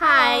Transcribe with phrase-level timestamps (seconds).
[0.00, 0.38] 嗨，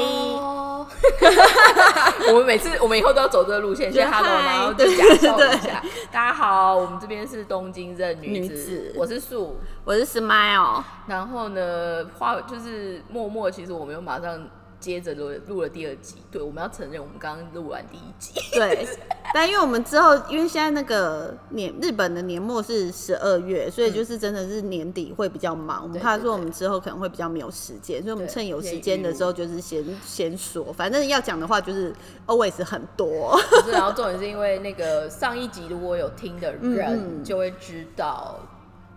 [2.28, 5.82] 我们每次我们以后都要走这个路线，先 hello，然后就假笑一下。
[6.10, 9.58] 大家好，我们这边是东京任女子，我是素。
[9.84, 10.82] 我是 Smile。
[11.06, 14.48] 然后呢，话就是默默，其实我没有马上
[14.80, 16.16] 接着录录了第二集。
[16.30, 18.32] 对，我们要承认，我们刚刚录完第一集。
[18.52, 18.88] 对，
[19.34, 25.82] 但因为我们之后，因为现在那个年日本的年末是十二月，所以就是真的是年底会比较忙。
[25.82, 31.94] 我们怕说我们之后可能会比较没有时间，所以我们趁有时间的时候，就是先先说，反正要讲的话就是
[32.26, 33.38] always 很多。
[33.50, 38.38] 不是，然后重点是因为那个上一集如果有听的人就会知道，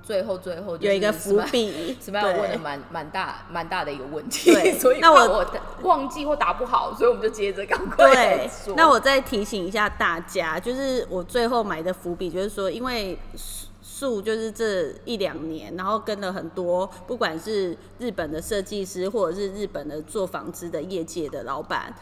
[0.05, 2.57] 最后最后有一个伏笔， Smile 问的对。
[2.57, 4.73] 蛮蛮大蛮大的一个问题，对。
[4.77, 5.45] 所以那我我
[5.83, 8.49] 忘记或答不好，所以我们就接着赶快对。
[8.75, 13.17] 那我再提醒一下大家，就是我最后埋的伏笔，就是说，因为
[13.81, 21.93] 树就是这一两年，然后跟了很多，不管是日本的设计师，或者是日本的做纺织的业界的老板。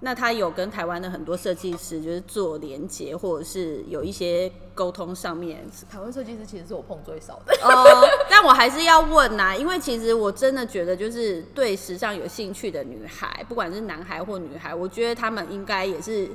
[0.00, 16.28] 那他有跟台湾的很多设计师就是做连接，或者是有一些沟通上面台湾设计师其实是我碰最少的，哦，但我还是要问呐、因为其实我真的觉得，就是对时尚有兴趣的女孩，不管是男孩或女孩，我觉得他们应该也是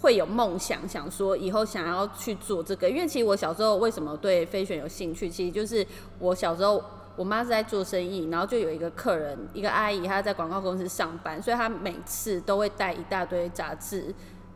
[0.00, 2.90] 会有梦想，想说以后想要去做这个。
[2.90, 5.86] 因为其实我小时候为什么对飞选有兴趣，其实就是
[6.18, 6.84] 我小时候。
[7.20, 14.06] 我妈是在做生意，然后就有一个客人，一个阿姨，她在广告公司上班，所以她每次都会带一大堆杂志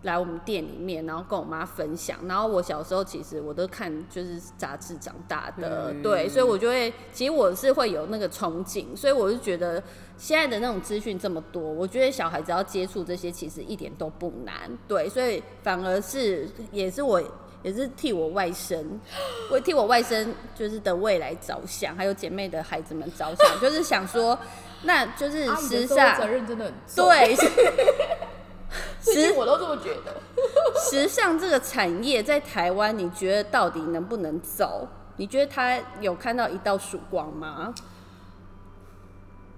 [0.01, 2.17] 来我们店里面，然后跟我妈分享。
[2.27, 9.83] 然后我小时候其实我都看就是杂志长大的，嗯对，所以我就会，其实我是会有那个憧憬，所以我就觉得
[10.17, 14.55] 现在的那种资讯这么多，我觉得小孩子要接触这些其实一点都不难，
[14.89, 17.23] 对，所以反而是也是我。
[17.65, 18.85] 也是替我外甥，
[19.51, 24.39] 为替我外甥就是的未来着想，还有姐妹的孩子们着想， 就是想说，
[24.83, 27.35] 那就是时尚责任真的很重，对
[29.01, 30.15] 其实我都这么觉得。
[30.91, 34.87] 时尚这个产业在台湾，你觉得到底能不能走？
[35.17, 37.75] 你觉得它有看到一道曙光吗？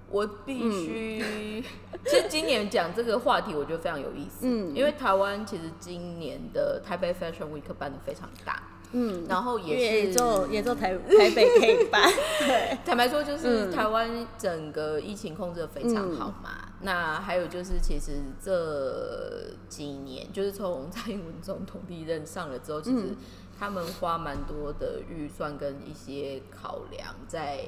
[0.09, 1.61] 我必须，
[2.05, 4.39] 其实今年讲这个话题，我觉得非常有意思。
[4.41, 4.73] 嗯。
[4.75, 8.63] 因为台湾其实今年的台北 Fashion Week 办的非常大，
[8.93, 12.09] 嗯，然后也是也做也就台台北可以办，
[12.39, 13.71] 对，坦白说，就是嗯。
[13.71, 16.69] 台湾整个疫情控制的非常好嘛。
[16.81, 23.17] 那还有就是，其实这几年，就是从蔡英文总统第一任上了之后，其实嗯。
[23.59, 27.61] 他们花蛮多的预算跟一些考量在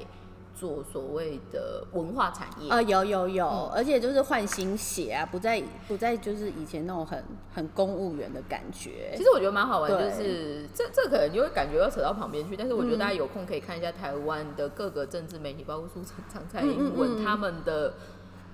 [0.60, 2.70] 做所谓的文化产业。
[2.70, 9.22] 啊，有有有，嗯而且就是换新血啊，不再不再就是以前那种很很公务员的感觉其。
[9.22, 17.94] 实我觉得蛮好玩，就是这这可能就会感觉要扯到旁边去，但是我觉得大家有空可以看一下台湾的各个政治媒体，包括苏常常、蔡英文嗯他们的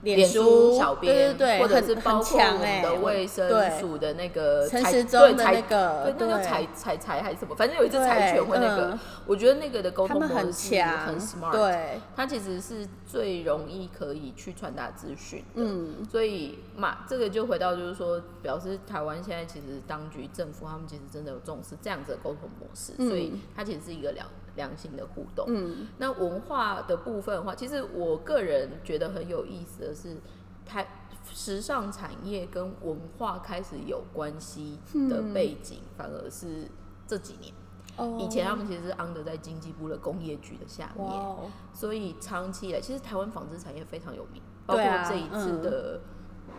[0.03, 15.45] 脸书小编，对对对，或者是包括我们的欸卫生对署的那个陈时中的对柴那个对，那叫对柴柴柴还是什么，反正有一只柴犬会那个嗯，我觉得那个的沟通很模式强，很 smart，，对，它其实是最容易可以去传达资讯的。
[15.55, 25.47] 嗯，所以嘛，这个就回到就是说，表示台湾现在其实当局政府他们其实真的有重视这样子的沟通模式，嗯所以它其实是一个良良性的互动。
[25.49, 30.17] 嗯，那文化的部分的话，其实我个人觉得很有意思的是，
[30.65, 30.87] 台
[31.33, 34.78] 时尚产业跟文化开始有关系
[35.09, 36.69] 的背景，反而是
[37.06, 37.53] 这几年。
[37.97, 38.19] 哦。
[38.21, 41.09] 以前他们其实是 under 在经济部的工业局的下面，
[41.72, 46.00] 所以长期以来，其实台湾纺织产业非常有名，包括这一次的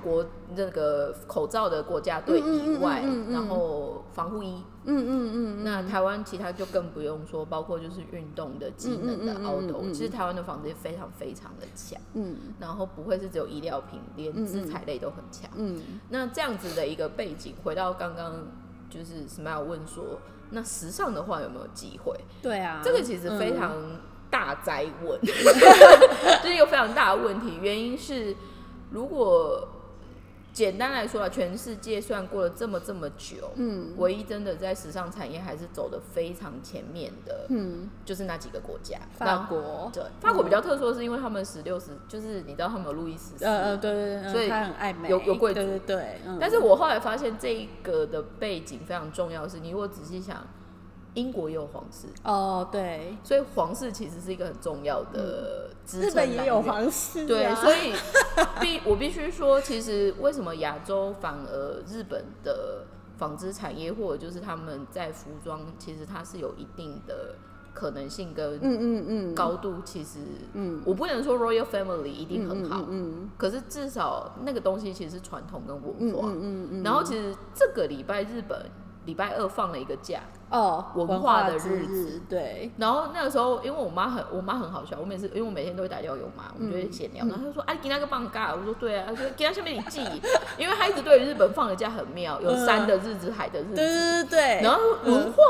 [0.03, 0.25] 国、
[0.55, 15.49] 那个口罩的国家队以外，嗯嗯嗯嗯嗯然后防护衣，嗯嗯嗯，那台湾其他就更不用说，包括就是运动的、技能的嗯嗯嗯嗯 outdoor，、嗯嗯其实台湾的纺织业非常非常的强，嗯然后不会是只有医疗品，连资材类都很强。
[15.55, 18.47] 嗯，那这样子的一个背景，回到刚刚
[18.89, 20.19] 就是 Smile 问说，
[20.51, 22.15] 那时尚的话有没有机会？
[22.41, 23.73] 对啊，这个其实非嗯常
[24.29, 27.57] 大灾问， 就是一个非常大的问题。
[27.61, 28.35] 原因是，
[28.91, 29.67] 如果
[30.57, 33.93] 简单来说啊，全世界虽然过了这么这么久，嗯。
[33.97, 38.97] 唯一真的在时尚产业还是走的非常前面的，嗯，就是那几个国家。
[39.13, 45.59] 法国，对，法国比较特殊的是，因为他们十六十，就是你知道他们有路易十四，呃呃，对对对，所以他很爱美，有有贵族。
[45.59, 46.39] 对对对，嗯。
[46.41, 50.43] 但是我后来发现这一个的背景非常重要是，你如果仔细想，
[51.17, 57.93] 英国也有皇室，哦对，所以皇室其实是一个很重要的支撑日本也有皇室啊，对，所以
[58.61, 62.85] 必我必须说，其实为什么亚洲反而日本的
[63.17, 67.33] 纺织产业，或者就是他们在服装，其实它是有一定的
[67.73, 70.19] 可能性跟嗯嗯嗯，高度，其实
[70.53, 76.27] 嗯，我不能说 royal family 一定很好，嗯可是至少那个东西其实是传统跟文化。
[76.27, 78.69] 嗯嗯嗯，然后其实这个礼拜日本
[79.07, 80.19] 礼拜二放了一个假，
[80.51, 90.01] 哦，文化的日子对，然后那个时候因为我妈很我妈很好笑，我每次因为我每天都会打电话给我妈，我们就会闲聊，然后她就说：“哎、啊，给那个放假。”我说：“对啊。”她说：“给他下面你记，
[90.57, 95.41] 因为她一直对于日本放的假很妙，有山的日子、海的日子，对 对对对，然后文化。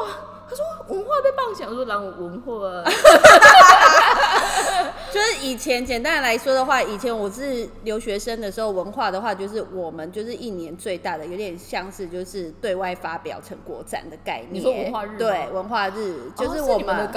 [0.50, 0.64] 她说
[0.96, 2.82] 文化被棒想，我说让我文化啊，
[5.12, 14.56] 就是以前简单来说的话，以前我是留学生的时候，文化的话就是我们就是一年最大的，有点像是就是对外发表成果展的概念。
[14.56, 17.08] 你说文化日对，文化日就是哦我们。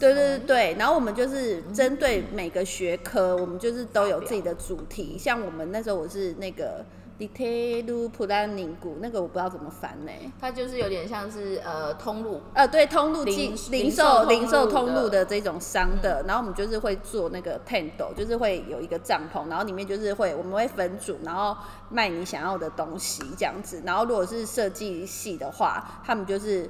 [0.00, 5.16] 对对对对，然后我们就是针对每个学科，我们就是都有自己的主题。
[5.16, 6.84] 像我们那时候我是那个
[7.18, 10.12] detail planning 股，那个我不知道怎么翻呢。
[10.40, 21.56] 它就是有点像是呃通路，呃，对，通路零进零零售零售售通路的的这种商的，然后我们就是会做那个 tent，就是会有一个帐篷，然后里面就是会我们会分组，然后
[21.88, 23.82] 卖你想要的东西这样子。
[23.84, 26.68] 然后如果是设计系的话，他们就是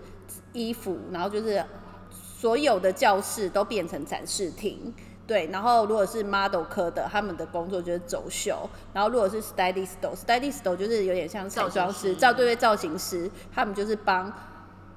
[0.53, 1.65] 衣服，然后就是
[2.11, 4.93] 所有的教室都变成展示厅。
[5.27, 14.33] 对，然后如果是 model 科的，他们的工作就是走秀，然后如果是 stylist，stylist 就是有点像彩妆师，造型师造对对造型师，他们就是帮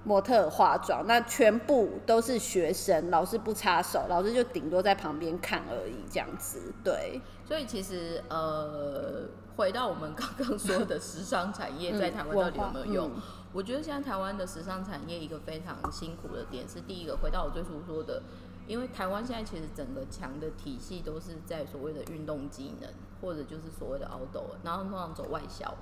[0.03, 6.73] 模特化妆，那全部都是学生，老师不插手，老师就顶多在旁边看而已，这样子。
[6.83, 9.25] 对，所以其实呃，
[9.55, 13.11] 回到我们刚刚说的时尚产业在台湾到底有没有用？
[13.15, 13.21] 嗯
[13.55, 18.21] 我觉得现在台湾的时尚产业一个非常辛苦的点是，第一个回到我最初说的，
[18.67, 22.89] 因为台湾现在其实整个强的体系都是在所谓的运动机能，
[23.21, 25.73] 或者就是所谓的 outdoor，然后通常走外销，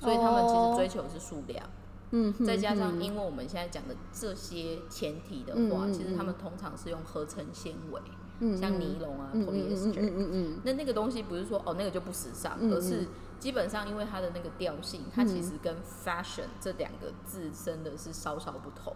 [0.00, 1.64] 所以他们其实追求的是数量。
[2.12, 8.00] 嗯哼，再加上，因为我们现在讲的这些前提的话，其实他们通常是用合成纤维，
[8.38, 18.94] 嗯像尼龙啊、polyester，、嗯嗯嗯那那个东西不是说哦那个就不时尚，而是基本上因为它的那个调性，它其实跟 fashion 这两个字真的是稍稍不同。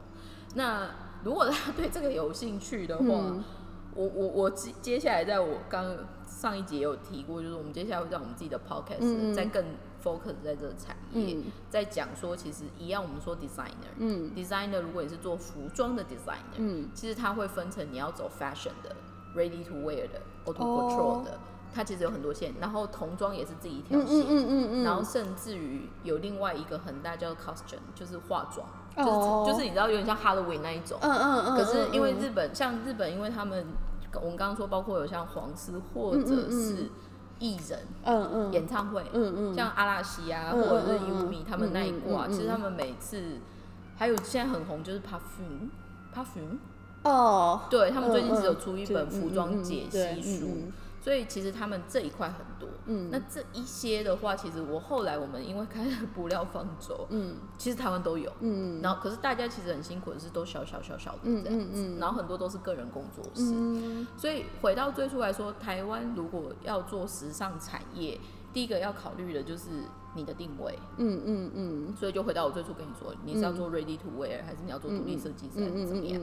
[0.55, 0.91] 那
[1.23, 3.45] 如果大家对这个有兴趣的话，嗯。
[3.93, 9.35] 我我我接接下来在我刚上一节也有提过，就是我们接下来会在我们自己的 podcast、嗯嗯。
[9.35, 9.65] 再更
[10.01, 11.45] focus 在这个产业，嗯。
[11.69, 14.31] 在讲说其实一样，我们说 designer，嗯。
[14.33, 16.89] designer 如果你是做服装的 designer，、嗯。
[16.95, 18.95] 其实它会分成你要走 fashion 的、
[19.35, 20.79] ready to wear 的、auto 哦。
[20.89, 21.39] control 的，
[21.73, 24.69] 它其实有很多线，然后童装也是自己一条嗯线，嗯嗯嗯。
[24.73, 32.19] 嗯，然后甚至于有另外一个很大叫 costume，就是化妆，哦就是就是你知道有点像 Halloween 那一种，嗯嗯嗯，可是因为嗯。
[32.21, 33.65] 日本像日本，因为他们
[34.15, 36.91] 我们刚刚说包括有像黄丝或者是
[37.39, 37.79] 艺人。
[38.05, 38.53] 嗯嗯。
[38.53, 39.55] 演唱会，嗯嗯。
[39.55, 43.39] 像阿拉西啊，嗯或者是嗯嗯 Yumi 他们那一挂，其实他们每次
[43.97, 46.59] 还有现在很红就是 Parfum，Parfum，
[47.05, 52.69] 哦，对他们最近只有出一本服装解析对书，嗯所以其实他们这一块很多。
[52.87, 53.09] 嗯。
[53.11, 57.37] 那这一些的话，其实我后来我们因为开了布料方舟，嗯。
[57.57, 58.81] 其实台湾都有，嗯。
[58.83, 61.97] 然后可是大家其实很辛苦的是都小小小小的这样子，嗯嗯。
[61.97, 64.07] 嗯然后很多都是个人工作室，嗯。
[64.17, 68.21] 所以回到最初来说，台湾如果要做时尚产业，
[68.53, 69.69] 第一个要考虑的就是
[70.15, 70.79] 你的定位。
[70.99, 71.97] 嗯嗯嗯。
[71.97, 76.21] 所以就回到我最初跟你说，你是要做 ready to wear，、还是你要做独立设计师，还是怎么样？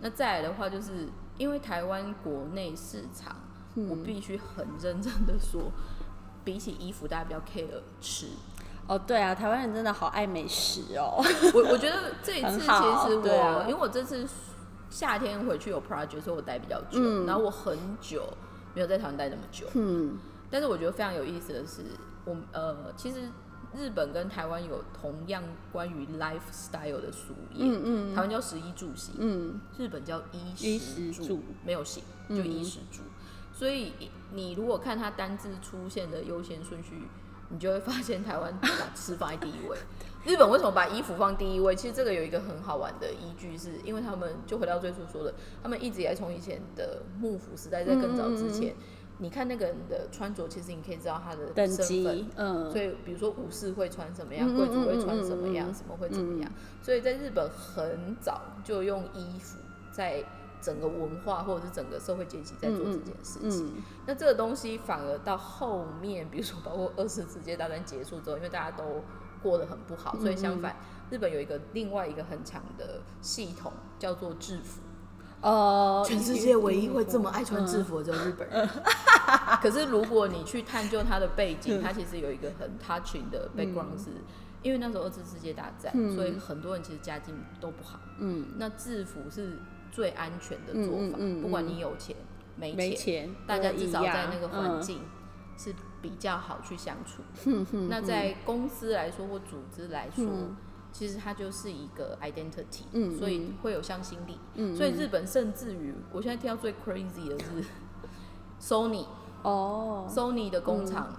[0.00, 1.08] 那再来的话，就是
[1.38, 3.36] 因为台湾国内市场，
[3.74, 5.70] 嗯我必须很认真的说，
[6.44, 8.26] 比起衣服，大家比较 care 吃。
[8.86, 11.22] 哦，对啊，台湾人真的好爱美食哦。
[11.54, 14.26] 我我觉得这一 次其实我，啊因为我这次
[14.88, 18.26] 夏天回去有 project，所以我待比较久，嗯然后我很久
[18.74, 19.66] 没有在台湾待那么久。
[19.74, 20.18] 嗯
[20.50, 21.82] 但是我觉得非常有意思的是，
[22.24, 23.30] 我们呃，其实
[23.72, 33.02] 日本跟台湾有同样关于 lifestyle 的书页，嗯嗯台湾叫食衣住行，嗯日本叫衣衣食住，食住没有行，就衣食住。
[33.60, 33.92] 所以
[34.32, 37.02] 你如果看它单字出现的优先顺序，
[37.50, 39.76] 你就会发现台湾把吃放在第一位。
[40.24, 41.76] 日本为什么把衣服放第一位？
[41.76, 48.74] 其实这个有一个很好玩的依据，是因为他们就回到最初说的，他们一直以来从以前的幕府时代，在更早之前，
[49.18, 56.50] 你看那个人的穿着，其实你可以知道他的等身份级，嗯所以，比如说武士会穿什么样，贵族会嗯穿什么样，什么会怎么样。
[56.80, 59.58] 所以在日本很早就用衣服
[59.92, 60.24] 在
[60.60, 63.66] 整个文化或者是整个社会阶级在做这件事情。
[63.66, 69.02] 嗯那这个东西反而到后面，比如说包括 二次世界大战结束之后，因为大家都
[69.42, 70.76] 过得很不好，所以相反，
[71.10, 74.80] 日本有一个另外一个很强的系统叫做制服。
[75.42, 78.68] 呃，全世界唯一会这么爱穿制服的就是日本人。
[79.62, 84.10] 可是如果你去探究它的背景， 它其实有一个很 touching 的 background，是、
[84.62, 87.98] 因为那时候二次世界大战，所以很多人其实家境都不好。
[88.18, 89.58] 嗯那制服是
[89.90, 90.98] 最安全的做法。
[90.98, 92.16] 嗯嗯嗯不管你有钱
[92.56, 95.00] 没没钱，钱，大家至少在那个环嗯境
[95.56, 97.86] 是比较好去相处的。
[97.88, 100.56] 那在公司来说或组织来说，嗯
[100.92, 104.36] 其实它就是一个 identity，、嗯所以会有向心力。
[104.54, 107.64] 嗯所以日本甚至于，我现在听到最 crazy 的是
[108.60, 109.06] Sony，Sony
[109.44, 111.14] 哦，的工厂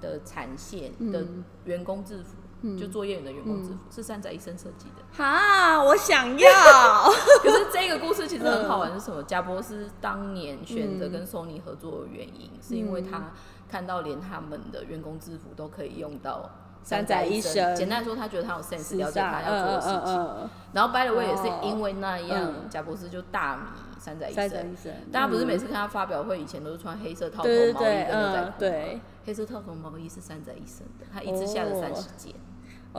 [0.00, 1.26] 的产线的
[1.66, 2.36] 员工制服，
[2.78, 5.02] 就做业员的员工制服、是山仔医生设计的。
[5.12, 6.48] 哈，我想要，
[7.42, 9.22] 可是这个故事其实很好玩，是什么？
[9.24, 13.32] 贾博士当年选择跟 Sony 合作的原因，是因为他
[13.68, 16.50] 看到连他们的员工制服都可以用到
[16.82, 20.14] 三宅一生简单来说，他觉得他有 sense，时了解他，要做的事情。
[20.16, 21.60] 嗯嗯然后 by the way 也是哦。
[21.62, 22.68] 因为那样，嗯。
[22.70, 23.62] 贾博士就大迷
[23.98, 24.74] 三宅一生
[25.12, 25.46] 大家不是嗯。
[25.46, 32.32] 每次看他发表会以前都是穿黑色套头毛衣跟牛仔裤吗对，黑色套头毛衣是三宅一生的，他一次下了三十件。
[32.32, 32.51] 哦，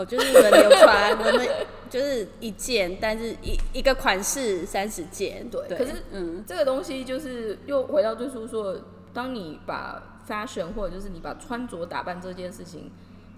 [0.06, 1.48] 就是轮流穿，我们
[1.90, 6.44] 就是一件，但是一一个款式三十件，对可是嗯。
[6.48, 8.76] 这个东西就是又回到最初说，
[9.14, 12.90] 当你把 fashion 或者就是你把穿着打扮这件事情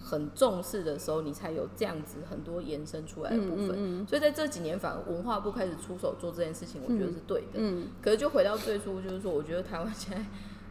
[0.01, 3.71] 很重视的时候，你才有这样子很多延伸出来的部分。
[3.75, 7.55] 嗯所以在这几年，反而文化部开始出手做这件事情，我觉得是对的。
[7.55, 7.87] 嗯。
[8.01, 10.23] 可是就回到最初，就是说，我觉得台湾现在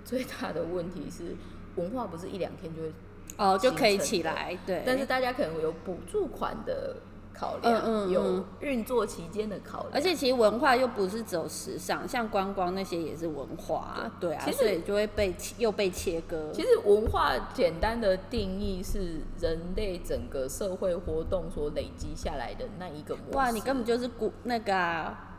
[0.05, 1.37] 最大的问题是
[1.77, 2.93] 文化不是一两天就会，
[3.37, 6.97] 哦就可以起来，对，但是大家可能有补助款的
[7.33, 16.51] 考量，嗯嗯嗯有运作期间的考量，而且其实文化又不是只有时尚，像观光那些也是文化啊，对啊，所以就会被切又被切割。
[16.53, 23.37] 其实文化简单的定义是人类整个社会活动所累积下来的那一个模式。
[23.37, 25.34] 哇，你根本就是古那个啊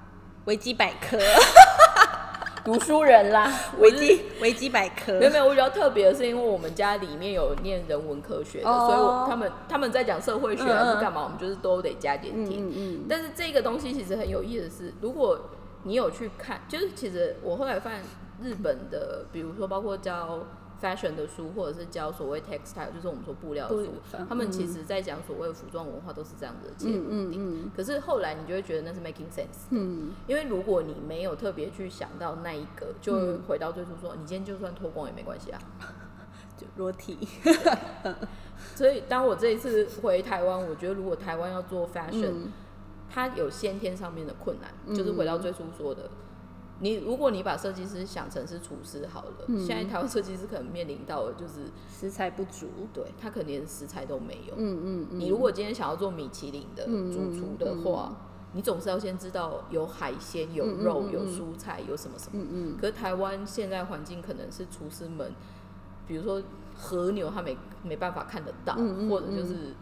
[0.46, 1.18] 维基百科，
[2.64, 5.14] 读书人啦， 维基维基百科。
[5.14, 8.86] 没有没有，我比较特别的是，因为我们家里面有念人文科学的，哦。
[8.88, 10.78] 所以我他们他们在讲社会学嗯嗯。
[10.78, 12.70] 还是干嘛，我们就是都得加点听。
[12.70, 13.06] 嗯嗯。
[13.10, 15.50] 但是这个东西其实很有意思的是，如果
[15.82, 18.02] 你有去看，就是其实我后来发现
[18.44, 20.46] 日本的，比如说包括教
[20.86, 23.92] fashion 的书，或者是教所谓 textile，就是我们说布料的书
[24.30, 27.42] 他们其实在讲所谓的服装文化都是这样子的切入嗯点。
[27.42, 27.72] 嗯。
[27.76, 30.12] 可是后来你就会觉得那是 making sense，嗯。
[30.28, 35.60] 因为如果你没有特别去想到那一个，就回到最初说，你今天就算脱光也没关系啊。
[36.78, 37.18] 裸体，
[38.76, 42.52] 所以当我这一次回台湾，我觉得如果台湾要做 fashion，、嗯
[43.08, 46.10] 它有先天上面的困难，就是回到最初说的，
[46.80, 54.56] 你如果你把设计师想成是厨师好了，嗯现在台湾设计师可能面临到的就是，食材不足，对他可能连食材都没有。
[54.58, 58.14] 嗯嗯嗯，你如果今天想要做米其林的嗯主厨的话，
[58.52, 62.42] 你总是要先知道有海鲜、有肉、嗯有蔬菜、有什么什么。
[62.42, 65.32] 嗯嗯可是台湾现在环境可能是厨师们，
[66.06, 66.44] 比如说
[66.76, 68.76] 和牛，他没没办法看得到，
[69.10, 69.74] 或者就是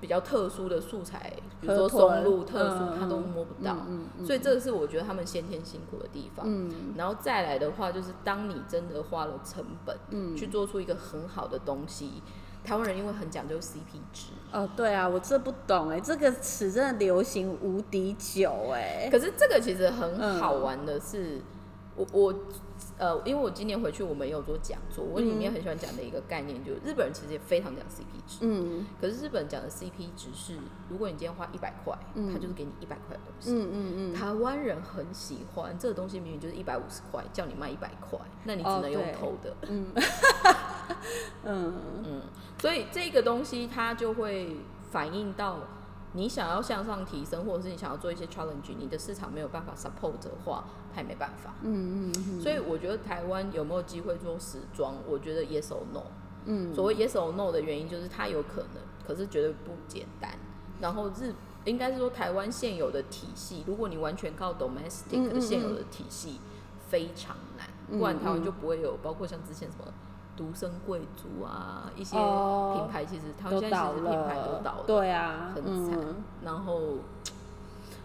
[0.00, 1.32] 比较特殊的素材，
[1.62, 3.74] 比如说松露特殊，嗯他都摸不到。
[4.26, 6.44] 所以这个是我觉得他们先天辛苦的地方。
[6.46, 12.22] 嗯然后再来的话，就是当你真的花了成本，嗯去做出一个很好的东西，
[12.64, 21.40] 台湾人因为很讲究 CP 值，哦，对啊，我这不懂哎，这个词真的流行无敌久哎，可是这个其实很嗯好玩的是，
[21.96, 22.34] 我我
[22.98, 28.86] 呃，因为我今年回去我们也有做讲座，我里面很喜欢讲的一个概念，就是日本人其实也非常讲 CP 值，嗯。
[29.00, 30.56] 可是日本讲的 CP 值是，
[30.88, 31.96] 如果你今天花一百块，
[32.32, 33.50] 他就是给你一百块的东西。
[33.52, 39.56] 嗯嗯嗯，台湾人很喜欢这个东西，明明就是一百五十块，叫你卖一百块，那你只哦能用偷的。
[39.68, 39.86] 嗯。
[41.44, 41.74] 嗯。
[42.04, 42.22] 嗯，
[42.58, 44.56] 所以这个东西它就会
[44.90, 45.58] 反映到
[46.12, 51.54] 你想要向上提升，或者是你想要做一些 challenge，你的市场没有办法 support 的话，它也没办法。
[51.62, 54.94] 嗯嗯所以我觉得台湾有没有机会做时装？
[55.08, 56.02] 我觉得 yes or no。
[56.44, 60.30] 嗯所谓 yes or no 的原因就是它有可能，可是绝对不简单。
[60.80, 61.32] 然后日
[61.64, 66.40] 应该是说台湾现有的体系，如果你完全靠 domestic 的现有的体系，
[66.88, 67.68] 非常难，
[67.98, 69.92] 不然台湾就不会有包括像之前什么。
[70.34, 76.00] 独生贵族啊，一些哦品牌其实台湾都现在其倒实品牌，都倒了，对啊，很惨。
[76.00, 76.80] 嗯然后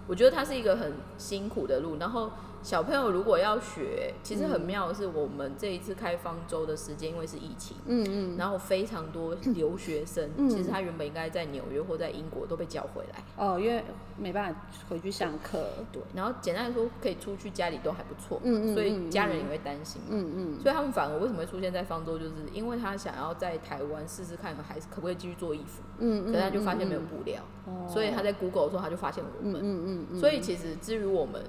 [0.08, 1.96] 我觉得它是一个很辛苦的路。
[1.98, 2.30] 然后
[2.64, 8.38] 小朋友如果要学，其实很妙的是，我们这一次开方舟的时间，因为是疫情，嗯嗯。
[8.38, 10.50] 然后非常多留学生，嗯。
[10.50, 13.24] 其实他原本应该在纽约或在英国都被叫回来。
[13.38, 13.84] 哦，因为
[14.18, 20.08] 没办法回去上课，对，然后简单来说，可以出去家里都还不错，嗯嗯所以嗯家人也会担心嘛。
[20.12, 20.60] 嗯嗯。
[20.60, 27.88] 所以他们反而为什么会出现在方舟，就是因为他想要在台湾试试看，还是可不可以继续做衣服，嗯，可是他就发现没有布料，哦。
[27.88, 29.62] 所以他在 Google 的时候他就发现我嗯们。
[29.64, 31.42] 嗯嗯，所以其实至于我们，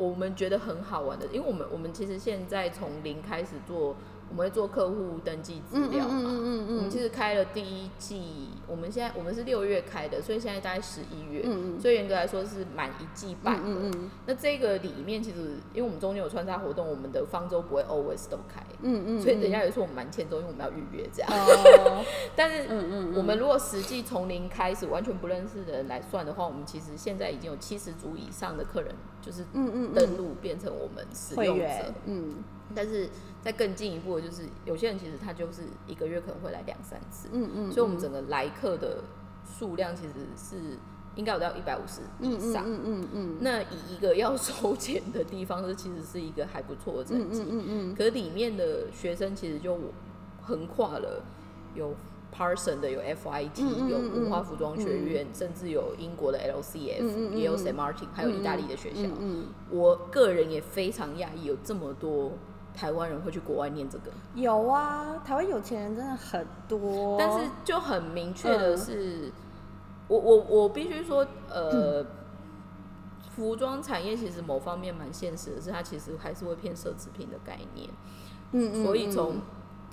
[0.00, 3.94] 我们觉得很好玩的，因为我们我们其实现在从零开始做，
[4.30, 6.14] 我们会做客户登记资料嘛。
[6.14, 11.80] 嗯嗯嗯嗯嗯我们其实开了第一季，我们现在我们是六月开的，所以现在大概十一月，嗯嗯。
[11.80, 13.62] 所以严格来说是满一季半的。
[13.66, 21.30] 嗯嗯那这个里面其实，因为我们中间有穿插活动，我们的方舟不会 always 都开，嗯嗯，所以人家有说我们蛮欠揍，因为我们要预约这样。
[21.32, 22.04] 哦，
[22.36, 31.94] 但是嗯嗯我们如果实际从零开始，完全不认识的人来算的话，我们其实现在已经有七十组以上的客人，就是嗯嗯登录变成我们使用者。
[32.04, 32.36] 嗯。
[32.72, 33.08] 但是
[33.42, 39.02] 再更进一步的就是，有些人其实他就是一个月可能会来两三次，嗯嗯，所以我们整个来客的
[39.44, 40.78] 数量其实是
[41.16, 42.64] 应该有到一百五十以上。
[42.66, 47.44] 嗯嗯嗯那以一个要收钱的地方，这其实是一个还不错的成绩。
[47.48, 49.78] 嗯嗯可是里面的学生其实就
[50.42, 51.22] 横跨了
[51.74, 51.94] 有
[52.32, 57.74] Parson 的，有 FIT，、有嗯文化服装学院，甚至有英国的 LCF，、也有 St.
[57.74, 59.02] Martin，还有意大利的学校。
[59.02, 62.32] 嗯嗯，我个人也非常讶异，有这么多
[62.74, 64.10] 台湾人会去国外念这个。
[64.34, 68.78] 有啊，台湾有钱人真的很多，但是就很明确的嗯。
[68.78, 69.32] 是，
[70.08, 72.04] 我我我必须说，呃，
[73.34, 77.88] 服装产业其实某方面蛮现实的，是它其实还是会偏奢侈品的概念，
[78.52, 79.36] 嗯嗯，所以从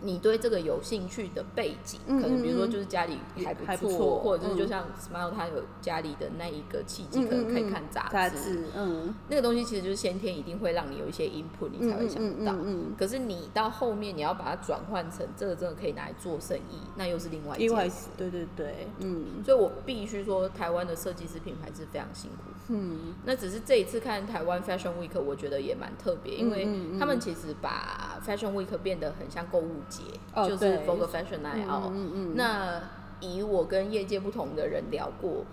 [0.02, 7.72] 你对这个有兴趣的背景，嗯可能比如说就是家里还不错，或者是就嗯像 Smile 他有家里的那一个契机，嗯可能可以嗯。
[7.72, 12.54] 看杂志，杂志，嗯，那个东西其实就是先天一定会让你有一些 input，你才会想到。
[12.54, 18.08] 嗯嗯可是你到后面你要把它转换成这个真的可以拿来做生意，那又是另外一另外件事。
[18.18, 19.44] 对对对，嗯。
[19.44, 22.52] 所以我必须说，台湾的设计师品牌是非常辛苦。
[22.70, 23.16] 嗯。
[23.26, 26.68] 那只是这一次看台湾 Fashion Week，我觉得也蛮特别，因为
[27.00, 30.88] 他们其实把 Fashion Week 变得很像购物节，哦就是对。
[30.88, 31.92] Vogue Fashion Night 嗯 Out。
[31.94, 32.82] 嗯嗯，那
[33.20, 35.46] 以我跟业界不同的人聊过，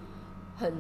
[0.57, 0.73] 很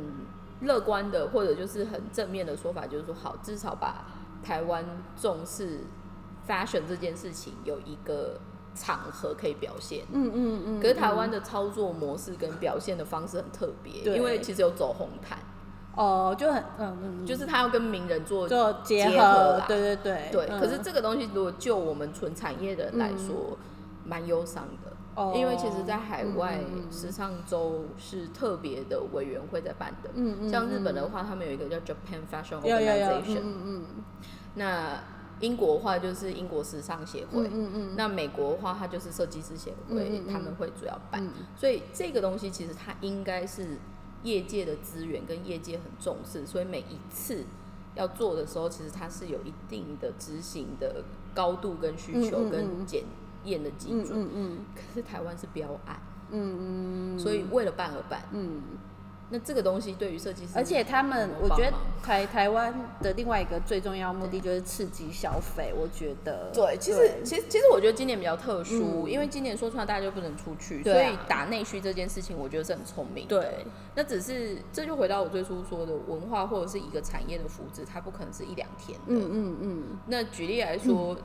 [0.60, 4.06] 乐观的或者就是很正面的说法，就是说好，至少把
[4.42, 4.84] 台湾
[5.20, 5.80] 重视
[6.46, 8.38] fashion 这件事情有一个
[8.74, 10.04] 场合可以表现。
[10.12, 14.16] 嗯嗯嗯，可是台湾的操作模式跟表现的方式很特别，对。
[14.16, 15.38] 因为其实有走红毯，
[15.96, 20.28] 哦就很嗯嗯，就是他要跟名人做做结结合啦，对对对。
[20.32, 20.46] 对。
[20.50, 20.60] 嗯。
[20.60, 23.56] 可是这个东西如果就我们纯产业的人来说，
[24.04, 24.90] 蛮忧伤的。
[25.14, 25.32] 哦。
[25.36, 26.58] 因为其实，在海外
[26.90, 33.84] 时尚周是特别的委员会在办的，嗯嗯像日本的话，他们有一个叫 Japan Fashion，Organization，嗯嗯
[34.56, 34.98] 那
[35.40, 37.94] 英国的话就是英国时尚协会，嗯嗯嗯。
[37.96, 40.32] 那美国的话它就是设计师协会，嗯嗯嗯。
[40.32, 41.30] 他们会主要办，嗯。
[41.56, 43.76] 所以这个东西其实它应该是
[44.24, 47.44] 业界的资源跟业界很重视，所以每一次
[47.94, 53.04] 要做的时候，其实它是有一定的执行的高度跟需求跟检
[53.44, 54.20] 验的基嗯准。
[54.20, 58.22] 嗯嗯可是台湾是标案，嗯嗯，所以为了办而办。
[58.32, 58.60] 嗯。
[59.30, 65.72] 那这个东西对于设计师，而且他们，我觉得台台湾的另外一个最重要目的就是刺激消费。
[65.74, 79.04] 我觉得，对，其实其实其实我觉得今年比较特殊，嗯因为今年说出来大家就不能出去，啊所以打内需这件事情，我觉得是很聪明。，对，那只是这就回到我最初说的文化或者是一个产业的福祉，它不可能是一两天的。
[79.08, 81.16] 嗯嗯嗯那举例来说，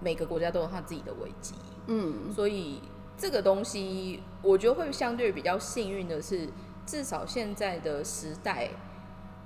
[0.00, 1.54] 每个国家都有它自己的危机，
[1.86, 2.80] 嗯所以
[3.18, 6.48] 这个东西我觉得会相对比较幸运的是，
[6.86, 8.70] 至少现在的时代，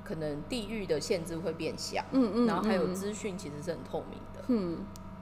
[0.05, 4.79] 可能地域的限制会变小，嗯嗯，然后还有嗯资讯其实是很透明的，嗯。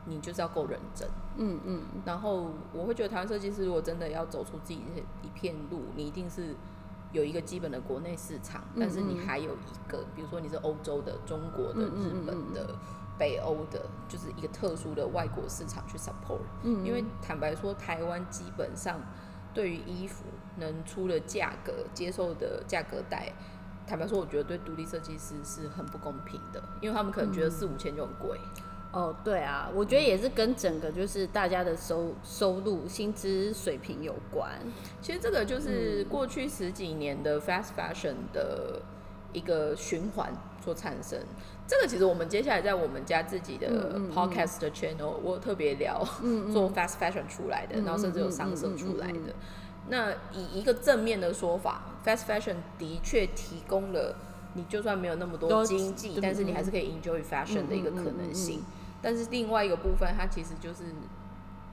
[0.07, 1.09] 你就是要够认真。
[1.39, 1.83] 嗯嗯。
[2.05, 6.55] 然后我会觉得台湾设计师如果真的要走出自己的一片路，你一定是
[7.11, 12.77] 有一个基本的国内市场，但是你还有一个，比如说你是欧洲的、中国的、日本的、
[13.19, 16.43] 北欧的，就是一个特殊的外国市场去 support。
[16.65, 19.01] 嗯，因为坦白说，台湾基本上
[19.55, 20.25] 对于衣服
[20.57, 23.33] 能出的价格、接受的价格带。
[23.87, 28.39] 坦白说，我觉得对独立设计师是很不公平的，因为他们可能觉得四五千就很贵。
[28.93, 34.53] 哦，对啊，我觉得也是跟整个就是大家的收收入、薪资水平有关。
[35.03, 38.81] 其实这个就是过去十几年的 fast fashion 的
[39.33, 40.33] 一个循环
[40.65, 41.19] 所产生。
[41.67, 46.03] 这个其实我们接下来在我们家自己的 podcast 的 channel，我有特别聊
[46.53, 49.35] 做 fast fashion 出来的，嗯然后甚至有上色出来的。
[49.89, 54.17] 那以一个正面的说法，fast fashion 的确提供了
[54.55, 58.63] 你就算没有那么多经济，嗯但是你还是可以 enjoy fashion 的一个可能性。
[59.03, 60.85] 但是另外一个部分，它其实就是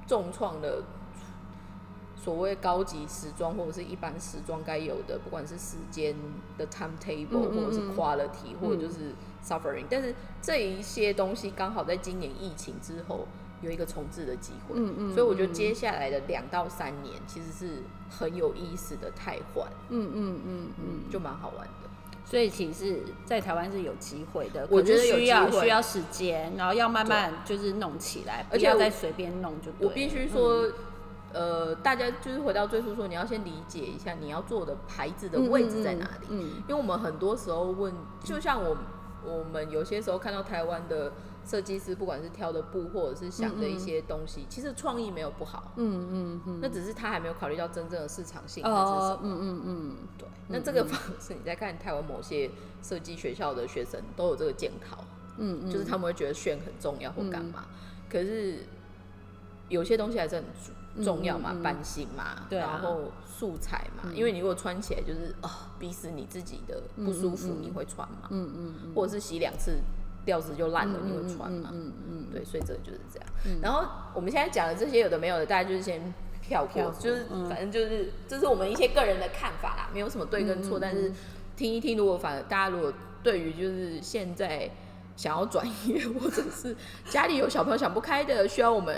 [0.05, 0.83] 重创了
[2.21, 6.13] 所谓高级时装或者是一般时装该有的，不管是时间
[6.57, 9.85] 的 timetable，、或者是嗯 quality，、或者就是 suffering。
[9.89, 13.25] 但是这一些东西刚好在今年疫情之后
[13.61, 21.89] 有一个重置的机会，嗯嗯所以我觉得接下来的两到三年其实是很有意思的太换，嗯嗯嗯嗯，就蛮好玩的。
[22.23, 29.87] 所以其实，在台湾是有机会的，我觉得需要需要时间，然后要慢慢就是弄起来，不而且要再随便弄就对。
[29.87, 30.71] 我必须说，
[31.33, 36.27] 呃，大家就是回到最初说，你要先理解一下你要做的牌子的位置在哪里。
[36.29, 37.93] 嗯，因为我们很多时候问，
[38.23, 38.77] 就像我
[39.25, 41.11] 我们有些时候看到台湾的
[41.51, 52.49] 设计师，不管是挑的布或者是想的一些东西，其实创意没有不好，嗯嗯嗯，那只是他还没有考虑到真正的市场性还是什哦么。，嗯嗯嗯，对，那这个方式你在看台湾某些
[52.81, 55.03] 设计学校的学生都有这个检讨，
[55.39, 57.65] 嗯嗯，就是他们会觉得炫很重要或干嘛，
[58.09, 58.59] 可是
[59.67, 60.45] 有些东西还是很
[60.95, 62.71] 重重要嘛，版型嘛，对啊。
[62.71, 69.79] 然后素材嘛，因为你如果穿起来就是啊、逼死你自己的不舒服，你会穿嘛，嗯嗯嗯，或者是洗两次
[70.25, 73.59] 料子就烂了，你会穿嘛，嗯嗯对，所以这个就是这样。
[73.61, 81.11] 然后我们现在讲的这些有的没有的，大家就是先跳过，就是嗯反正就是这是我们一些个人的看法啦，没有什么对跟错，但是
[81.55, 84.69] 听一听，如果反而大家如果对于就是现在。
[85.17, 88.95] 想要转业， 或者是家里有小朋友想不开的，需要我们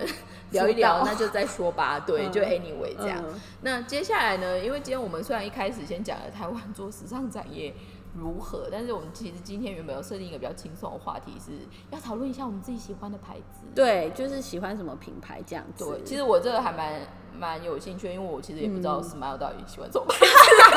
[0.51, 1.99] 聊一聊，那就再说吧。
[2.05, 3.21] 对，嗯就 anyway 这样。
[3.27, 4.57] 嗯那接下来呢？
[4.59, 7.73] 因为今天我们虽然一开始先讲了台湾做时尚产业
[8.15, 11.51] 如何，但是我们其实今天原本有设定一个比较轻松的话题，是
[11.89, 13.65] 要讨论一下我们自己喜欢的牌子。
[13.73, 15.85] 对，就是喜欢什么品牌这样子。
[15.85, 17.01] 对，其实我这个还蛮
[17.37, 20.15] 蛮有兴趣，因为我其实也不知道嗯 Smile 到底喜欢什么牌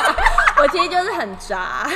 [0.63, 1.87] 我其实就是很渣，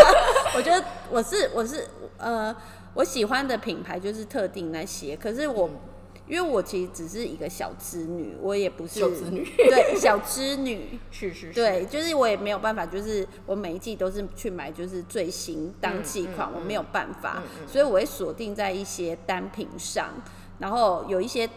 [0.56, 2.54] 我觉得我是我是呃，
[2.94, 5.68] 我喜欢的品牌就是特定那些，可是我。
[6.28, 9.44] 因为我其实只是一个小织女，我也不是小织女。
[9.56, 16.54] 对小织女， 是是是，对，就是我也没有办法，就是我每一季都是去买就是最新当季款，嗯嗯。
[16.56, 20.08] 我没有办法，所以我会锁定在一些单品上，
[20.58, 21.48] 然后有一些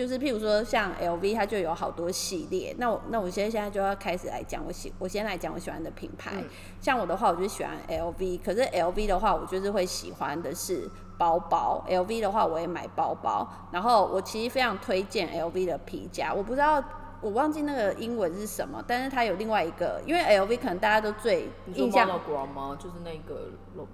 [0.00, 6.44] 就是譬如说像 LV，它就有好多系列，那我那我现在现在就要开始来讲我喜，我先来讲我喜欢的品牌，嗯
[6.80, 16.82] 像我的话，我就喜欢 LV，可是 LV 的话，我就是会喜欢的是包包，LV 的话我也买包包，然后我其实非常推荐 LV 的皮夹，我不知道。
[17.22, 22.08] 我忘记那个英文是什么，但是它有另外一个，因为 LV 可能大家都最印象
[22.54, 22.74] 吗？
[22.80, 23.50] 就是那个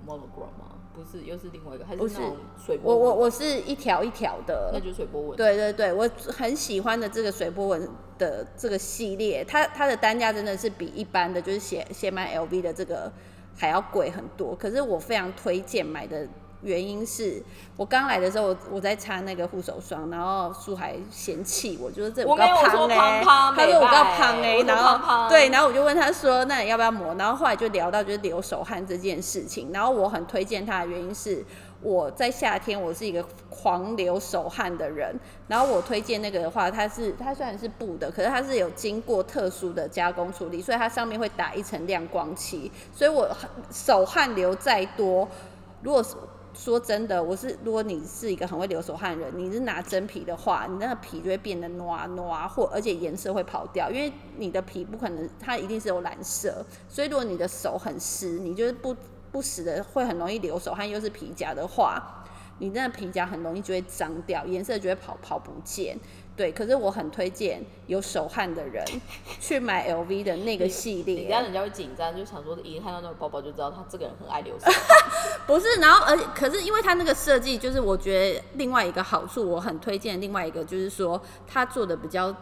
[0.06, 0.75] monogram 吗？
[0.96, 2.98] 不是，又是另外一个，还是不是那种水波纹？
[2.98, 5.36] 我我我是一条一条的，那就是水波纹。
[5.36, 13.12] 对对对，我很喜欢的这个水波纹的这个系列，它它的单价真的是比一般的就是写写买 LV 的这个
[13.54, 14.56] 还要贵很多。
[14.56, 16.26] 可是我非常推荐买的
[16.66, 17.42] 原因是
[17.76, 23.22] 我刚来的时候，我我在擦那个护手霜，然后苏还嫌弃我，就是这我没有胖说哎、
[23.56, 27.14] 他说我美告白胖哎、然后对，然后我就问他说，那你要不要抹？
[27.14, 31.44] 然后后来就聊到就是流手汗这件事情，然后我很推荐他的原因是。
[31.82, 35.14] 我在夏天，我是一个狂流手汗的人。
[35.46, 42.72] 然后我推荐那个的话，它是它虽然是布的，可是它是有经过特殊的加工处理，所以它上面会打一层亮光漆。
[42.92, 43.28] 所以我
[43.70, 45.28] 手汗流再多，
[45.82, 46.16] 如果是
[46.56, 56.64] 说真的，我是如果你是一个很会流手汗的人，你是拿真皮的话，你那个皮就会变得糯糯，或而且颜色会跑掉，因为你的皮不可能，它一定是有染色。
[56.88, 58.96] 所以如果你的手很湿，你就是不
[59.30, 62.24] 不时的会很容易流手汗，又是皮夹的话，
[62.58, 65.96] 你那个皮夹很容易就会脏掉，颜色就会跑跑不见。
[66.36, 68.84] 对，可是我很推荐有手汗的人
[69.40, 71.14] 去买 LV 的那个系列。
[71.14, 74.76] 你这样人家会紧张，就想说一看到那个包包就知道他这个人很爱流手汗。
[75.46, 80.20] 不是，然后而且可是因为它那个设计，就是我觉得另外一个好处，我很推荐。
[80.20, 82.34] 另外一个就是说，它做的比较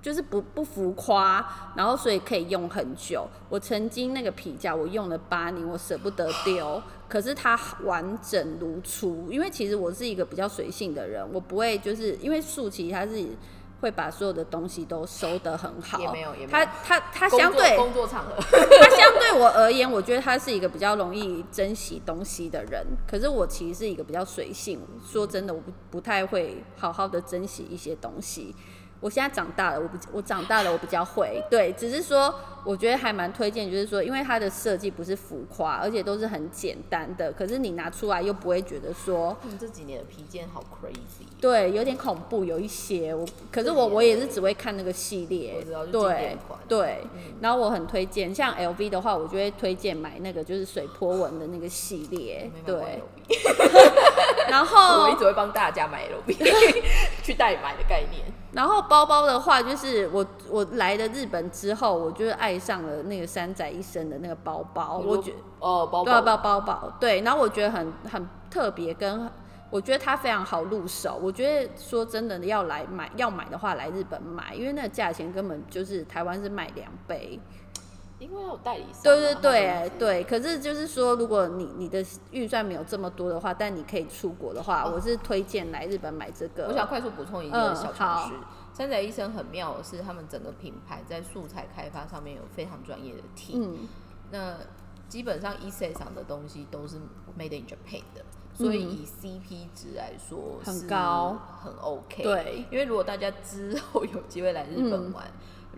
[0.00, 3.26] 就是不不浮夸，然后所以可以用很久。
[3.48, 9.28] 我曾经那个皮夹我用了八年，我舍不得丢，可是它完整如初。
[9.30, 13.26] 因为其实我是一个比较随性的人，我不会就是因为素琪它是。
[13.80, 22.84] 会把所有的东西都收得很好，也没有也没有它它它相对工作场合， 他相对我而言，我觉得他是一个比较容易珍惜东西的人。
[23.08, 28.52] 可是我其实是一个比较随性，说真的，我不不太会好好的珍惜一些东西。
[29.00, 31.42] 我现在长大了，我不我长大了，我比较会。
[31.50, 32.34] 对，只是说
[32.64, 39.36] 我觉得还蛮推荐，就是说，因为它的设计不是浮夸，而且都是很简单的，可是你拿出来又不会觉得说。
[39.40, 41.26] 他们这几年的皮件好 crazy。
[41.40, 46.98] 对，有点恐怖，有一些我，可是我我也是只会看那个系列对对，
[47.40, 53.00] 然后我很推荐，像 LV 的话，我就会推荐买那个就是水波纹的那个系列对，
[54.50, 56.34] 然后 我一直会帮大家买 LV，
[57.22, 58.24] 去代买的概念。
[58.58, 69.30] 然后包包的话，就是我我来了日本之后，我就是爱上了那个山仔一生的那个包包，我觉哦，包对啊包包包包对，然后我觉得很很特别，跟
[69.70, 71.20] 我觉得它非常好入手。
[71.22, 77.38] 我觉得说真的，要来买要买的话，来日本买，因为那个价钱根本就是台湾是卖两倍。
[78.18, 79.02] 因为要有代理商嘛。
[79.02, 86.66] 对对对对，可是就是说，如果你你的预算没有这么多的话，但你可以出国的话，我是推荐来日本买这个。
[86.66, 93.62] 我想快速补充一嗯个小常识好，山仔医生很妙的是，他们整个品牌在素材开发上面有非常专业的 team。
[93.62, 93.88] 嗯，
[94.30, 94.54] 那
[95.08, 96.96] 基本上 e c 上的东西都是
[97.38, 102.22] made in Japan 的，所以以 CP 值来说很是高很 OK。
[102.22, 105.24] 对，因为如果大家之后有机会来日本玩，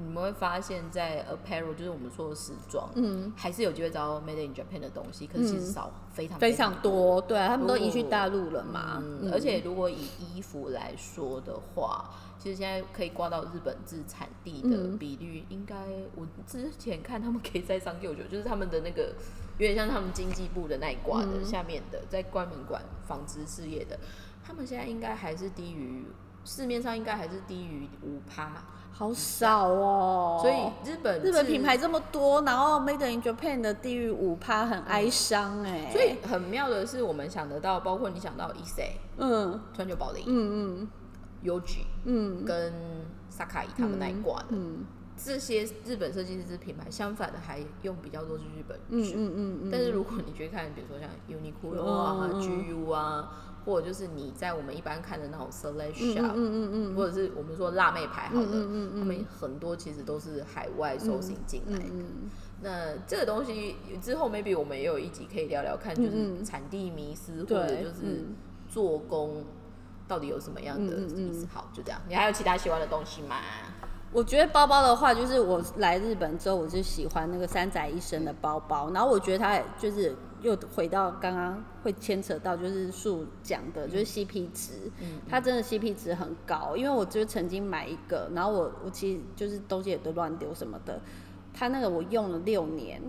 [0.02, 8.98] 你们会发现，在 apparel 就是我们说的时装，嗯，还是有机会找到 made in Japan 的东西，可是其实少非常非常多，对啊，他们都移去大陆了嘛。
[9.02, 14.98] 嗯，而且如果以衣服来说的话，其实现在可以挂到日本制产地的嗯。
[14.98, 15.76] 比率，应该
[16.16, 19.14] 我之前看他们可以在上六九，就是他们的那个
[19.58, 21.44] 有点像他们经济部的那一挂的、嗯。
[21.44, 23.98] 下面的，在关门馆纺织事业的，
[24.42, 26.04] 他们现在应该还是低于
[26.44, 28.64] 市面上应该还是低于五趴，
[29.00, 30.38] 好少哦。
[30.42, 35.90] 所以日本日本品牌这么多，然后 Made in Japan 的地域五趴，很哀伤哎。
[35.90, 40.88] 所以很妙的是，我们想得到，包括你想到 e c 嗯川久保玲、嗯嗯
[41.42, 42.70] Yoji 嗯跟
[43.32, 44.48] Sakai 他们那一挂的。
[44.50, 44.84] 嗯
[45.22, 49.02] 这些日本设计师品牌，相反的还用比较多是日本嗯。
[49.02, 53.30] 嗯嗯嗯，但是如果你去看，比如说像 Uniqlo 啊、GU 啊，
[53.64, 61.84] 或者就是你在我们一般看的那种 Slash 嗯 Shop，、嗯嗯或者是我们说辣妹牌好了，嗯嗯嗯嗯他们很多其实都是海外收行进来的。
[61.90, 62.30] 嗯
[62.62, 68.34] 那这个东西之后 maybe 我们也有一集可以聊聊看，就是产地迷思，或者就是嗯
[68.68, 69.44] 做工
[70.06, 71.46] 到底有什么样的意思。
[71.52, 71.98] 好，就这样。
[72.06, 73.36] 你还有其他喜欢的东西吗？
[74.12, 78.90] 我觉得包包的话，就是我来日本之后，我就喜欢那个三宅一生的包包。
[78.90, 86.76] 然后我觉得它也就是又回到刚刚会牵扯到，就是树讲的，就是 CP 值，嗯它真的 CP 值很高。
[86.76, 91.00] 因为我就曾经买一个，然后我我其实就是东西也都乱丢什么的，
[91.54, 93.00] 它那个我用了六年。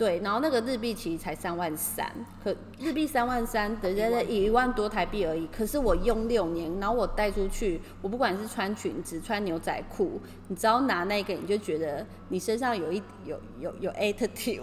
[0.00, 2.10] 对，然后那个日币其实才三万三，
[2.42, 5.46] 可日币三万三，等于在一万多台币而已。
[5.48, 14.62] 可是我用六年，然后我带出去，我不管是穿裙子、穿牛仔裤，你只要拿那个，你就觉得你身上有一有有有 attitude，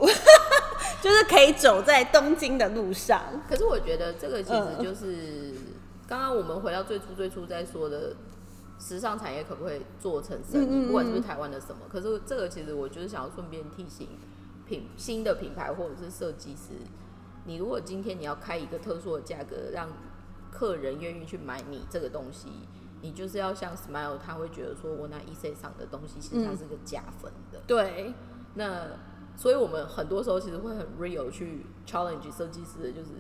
[1.04, 3.22] 就是可以走在东京的路上。
[3.48, 5.54] 可是我觉得这个其实嗯就是
[6.08, 8.16] 刚刚我们回到最初最初在说的
[8.80, 11.82] 时尚产业可不可以做成生意，不管是不是台湾的什么。
[11.88, 14.08] 可是这个其实我就是想要顺便提醒
[14.68, 16.74] 品新的品牌或者是设计师，
[17.46, 19.88] 你如果今天你要开一个特殊的价格，让
[20.52, 22.50] 客人愿意去买你这个东西。
[23.00, 27.62] 你就是要像 Smile，他会觉得说，我拿 E C 上的东西，其实它是个加分的。
[27.68, 28.12] 对，
[28.56, 28.88] 那
[29.36, 33.12] 所以我们很多时候其实会很 real 去 challenge 设计师的，就是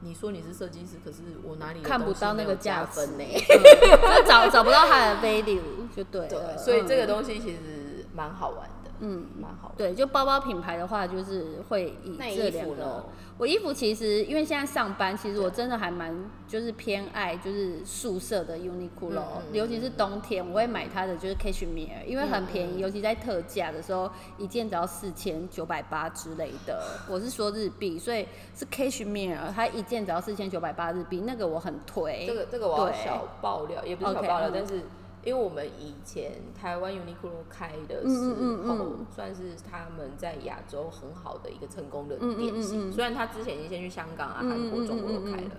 [0.00, 3.24] 你说你是设计师，可是我哪里看不到那个加价分呢？
[3.24, 5.58] 就 找找不到它的 value
[5.94, 6.28] 就对了。
[6.28, 9.76] 对，所以这个嗯东西其实蛮好玩的，嗯，蛮好玩。
[9.76, 13.04] 对，就包包品牌的话，就是会以那这两个。
[13.38, 16.14] 我衣服其实因为现在上班，其实我真的还蛮
[16.48, 26.82] 就是偏爱就是素色的 Uniqlo，、尤其是冬天我会买它的就是 Cashmere，因为很便宜，嗯尤其在特价的时候，一件只要四千九百八之类的。
[27.10, 32.24] 我是说日币，所以是 Cashmere，它一件只要四千九百八日币，那个我很推。
[32.26, 34.82] 这个这个我要对小爆料，也不是小爆料，嗯但是
[35.26, 42.92] 因为我们以前台湾 Uniqlo 开的时嗯嗯嗯候，嗯算是他们在亚洲很好的一个成功的嗯嗯店型。
[42.92, 45.50] 虽然他之前已经先去香港啊、韩国、嗯中国都开了，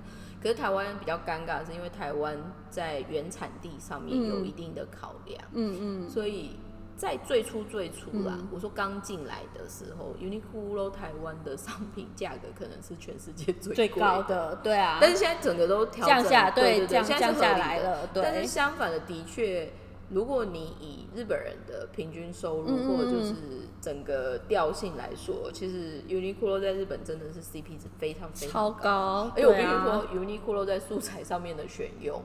[0.41, 2.38] 可是台湾比较尴尬，是因为台湾
[2.69, 6.51] 在原产地上面有一定的考量，嗯嗯，所以。
[6.97, 14.97] 在最初最初啦，我说刚进来的时候，Uniqlo 台湾的商品价格可能是全世界最高的，对啊。
[14.99, 18.23] 但是现在整个都调整降下对对对对，降降下来了对。
[18.23, 19.71] 但是相反的，的确，
[20.10, 23.36] 如果你以日本人的平均收入、或者就是
[23.79, 29.83] 整个调性来说，其实 Uniqlo 在日本真的是 CP 值非常非超常高，而且我必须对啊。
[29.86, 32.23] 说，Uniqlo 在素材上面的选用，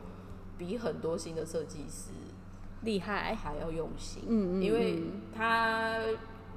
[0.56, 2.10] 比很多新的设计师
[2.82, 3.34] 厉害。
[3.34, 4.22] 还要用心。
[4.26, 5.98] 嗯嗯因为嗯它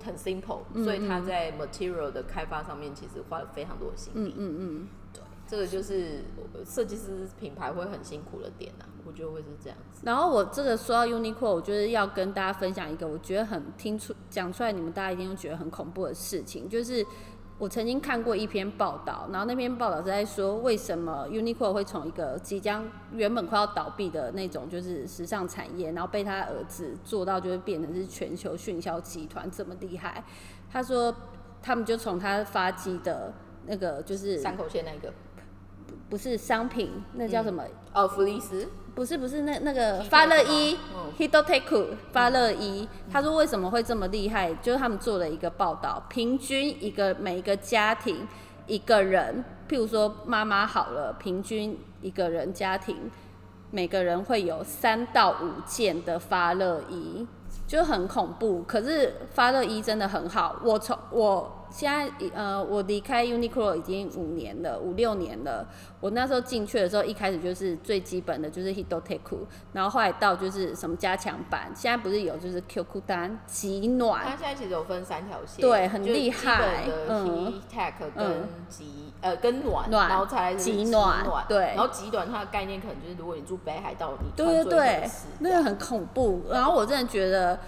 [0.03, 4.33] 很 simple，、所以它在 material 的开发上面其实花了非常多的心力。
[4.33, 4.87] 嗯嗯嗯。
[5.13, 6.25] 对，这个就是
[6.65, 10.01] 设计师品牌会很辛苦的点啊，我觉得会是这样子。
[10.03, 17.05] 然后我这个说到 Uniqlo，我就是要跟大家分享一个我觉得很听出讲出来，你们大家一定会觉得很恐怖的事情，就是
[17.57, 30.21] 我曾经看过一篇报道，然后那篇报道是在说为什么 Uniqlo 会从一个即将原本快要倒闭的那种就是时尚产业，然后被他儿子做到就是变成是全球迅销集团这么厉害。
[30.69, 31.15] 他说
[31.61, 33.33] 他们就从他发迹的
[33.65, 35.13] 那个就是山口线那个
[36.09, 37.63] 不是商品，那叫什么？
[37.93, 44.53] 哦，弗利斯，不是不是那那个发热衣嗯，Hitoteku 发热衣，他说为什么会这么厉害？
[44.55, 48.25] 就是他们做了一个报道，平均一个每一个家庭
[48.67, 53.11] 一个人，譬如说妈妈好了，平均一个人家庭
[53.69, 57.27] 每个人会有三到五件的发热衣，
[57.67, 58.63] 就很恐怖。
[58.63, 61.64] 可是发热衣真的很好，我从我。
[61.75, 65.67] 现在呃，我离开 Uniqlo 已经五年了，五六年了。
[65.99, 69.39] 我那时候进去的时候，一开始就是最基本的就是 Hitoteku，
[69.73, 74.23] 然后后来到就是什么加强版，现在不是有就是 QQ 单极暖。
[74.23, 76.85] 它现在其实有分三条线，对，很厉害。
[77.09, 81.73] 嗯，Tech 跟极呃跟暖，然后才极暖，对。
[81.75, 85.09] 然后极暖它的概念可能就是如果你住北海道，你对对对，
[85.39, 86.43] 那个很恐怖。
[86.49, 87.59] 然后我真的觉得。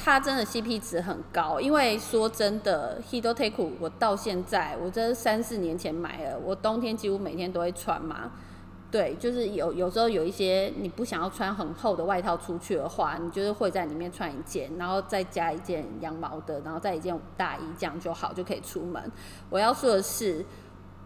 [0.00, 8.30] 它真的 CP 值很高，因为说真的，Hitoteku 我到现在，我这三四年前买了，我冬天几乎每天都会穿嘛。
[8.92, 19.02] 对，就是有有时候有一些你不想要穿很厚的外套出去的话，你就是会在里面穿一件，然后再加一件羊毛的，然后再一件大衣，这样就好，就可以出门。
[19.50, 20.46] 我要说的是。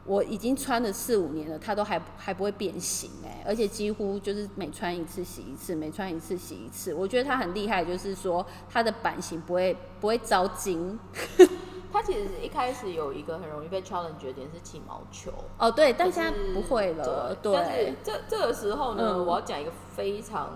[0.04, 6.92] 我已经穿了四五年了，它都还还不会变形哎，而且几乎就是每穿一次洗一次，每穿一次洗一次。
[6.92, 10.98] 我觉得它很厉害，就是说它的版型不会不会招金。
[11.92, 17.34] 它其实一开始有一个很容易被 challenge 的点是起毛球哦，对，但现在不会了。
[17.40, 20.50] 对，但是这这个时候呢，我要讲一个非常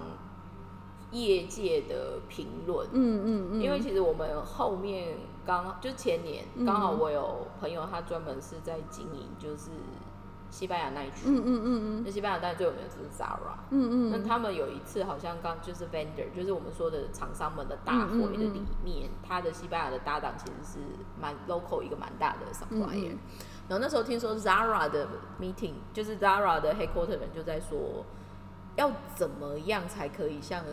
[1.13, 5.19] 业界的评论，嗯嗯嗯，因为其实我们后面。
[5.47, 9.71] 刚就前年刚好我有朋友，他专门是在经营就是
[10.51, 20.79] 西班牙那一区，嗯嗯嗯嗯，那西班牙当然最有名的就是 Zara，嗯嗯，那他们有一次好像刚就是 vendor，就是我们说的厂商们的大会的里面，他的西班牙的搭档其实是
[21.21, 23.17] 蛮 local 一个蛮大的 supplier，
[23.69, 25.07] 然后那时候听说 Zara 的
[25.41, 28.05] meeting，就是 Zara 的 headquarter 人就在说，
[28.77, 30.65] 要怎么样才可以像。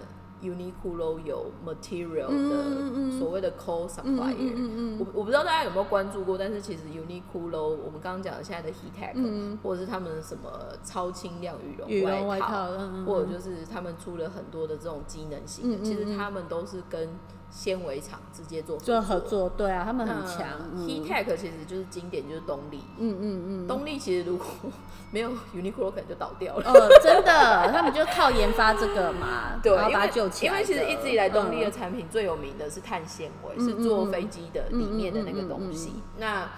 [0.43, 10.49] Uniqlo 有 material 的所谓的 co supplier，我我不知道大家有没有关注过，但是其实 Uniqlo 我们刚刚讲的现在的 Heattech，或者是他们什么
[10.83, 12.71] 超轻量羽绒外套，
[13.05, 17.09] 或者就是他们出了很多的这种机能型的，其实他们都是跟
[17.53, 20.47] 纤维厂直接做做合作，对啊，他们很强。
[20.75, 22.81] Heattech 其实就是经典，就是动力。
[22.97, 24.45] 嗯嗯嗯，动力其实如果
[25.13, 26.63] 没有 Uniqlo 可能就倒掉了。
[26.65, 30.51] 呃，真的，他们就靠研发这个嘛， 对，然后把它救起来。
[30.51, 36.01] 因为其实一直以来动力的产品最有名的是碳纤维，是做飞机的里面的那个东西。
[36.17, 36.49] 那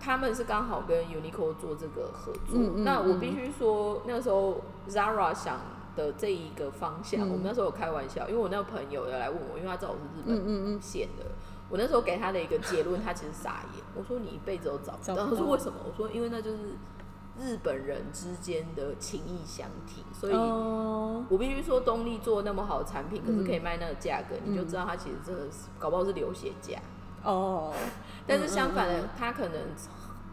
[0.00, 2.58] 他们是刚好跟 Uniqlo 做这个合作。
[2.76, 5.60] 那我必须说，那时候 Zara 想。
[5.98, 11.26] 的这一个方向，我们那时候有开玩笑，因为我那个朋友要来问我，因为他知道我是日本线的，
[11.68, 13.84] 我那时候给他的一个结论，他其实傻眼。
[13.96, 15.74] 我说你一辈子都找不到，他说为什么？
[15.84, 16.58] 我说因为那就是
[17.38, 26.78] 日本人之间的情谊相挺，所以我必须说东丽做那么好的产品，可是可以卖那个价格，你就知道他其实真的是搞不好是流血价
[27.24, 27.72] 哦。
[28.26, 29.60] 但是相反的，他可能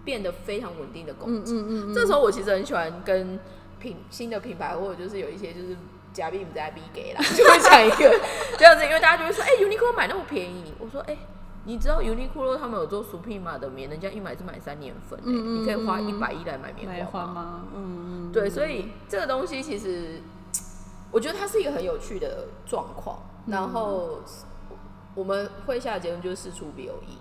[0.04, 1.52] 变得非常稳定的供给。
[1.52, 3.40] 嗯嗯这时候我其实很喜欢跟。
[3.80, 5.76] 品新的品牌，或者就是有一些就是
[6.14, 8.20] 假币不在币给啦， 就会讲一个
[8.58, 11.18] 这样子，因为大家就会说，哎，Uniqlo 买那么便宜，我说，哎，
[11.66, 17.64] 你知道 Uniqlo 他们有做 Supreme 的棉，人家一买是买三年份，哎，你可以花一百亿来买棉花吗？
[17.76, 20.22] 嗯嗯，对，所以这个东西其实
[21.12, 24.22] 我觉得它是一个很有趣的状况，然后
[25.14, 27.18] 我们会下的结论就是事出必有因。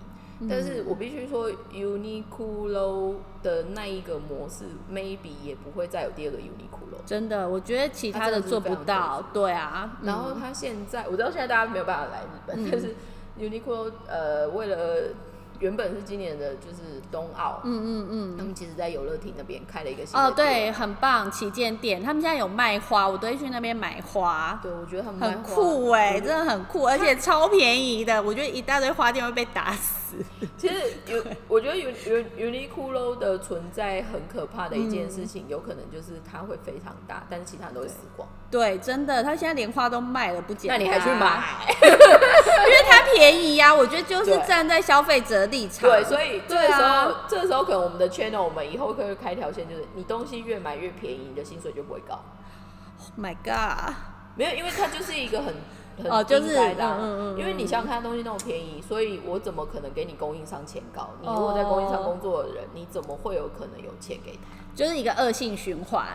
[0.49, 7.05] 但是我必须说，Uniqlo 的那一个模式，maybe 也不会再有第二个 Uniqlo。
[7.05, 9.23] 真的，我觉得其他的做不到。
[9.33, 9.97] 对啊。
[10.03, 12.93] 然后他现在，我知道现在大家没有办法来日本，但是
[13.39, 15.13] Uniqlo 呃，为了
[15.59, 24.59] 原本是今年的，就是冬奥，嗯嗯嗯，他们其实在游乐厅那边开了一个新哦，对，很棒旗舰店，他们现在有卖花，我都会去那边买花。
[24.61, 28.21] 对，我觉得他们很酷哎，真的很酷，而且超便宜的。
[28.21, 30.15] 我觉得一大堆花店会被打死。
[30.57, 30.75] 其实
[31.07, 38.27] 有，我觉得有有 Un Uniqlo 的存在很可怕的一件事情，有可能就是它会非常大，但是其他人都会死光。
[38.55, 40.69] 对，真的，他现在连花都卖了，不捡。
[40.69, 41.43] 那你还去买？
[41.75, 43.75] 因为它便宜呀。
[43.75, 45.89] 我觉得就是站在消费者立场。
[45.89, 52.17] 对，所以这个时候，这个时候可能我们的 channel，我们以后可以开条线，就是你东西越买越便宜，你的薪水就不会高。
[52.97, 53.93] Oh My God！
[54.35, 55.53] 没有，因为它就是一个很。
[56.09, 61.09] 哦，就是的，因为你想想看，东西那么便宜，所以我怎么可能给你供应商钱高？
[61.21, 64.39] 你如果在供应商工作的人，你怎么会有可能有钱给他？
[64.73, 66.05] 就是一个恶性循环。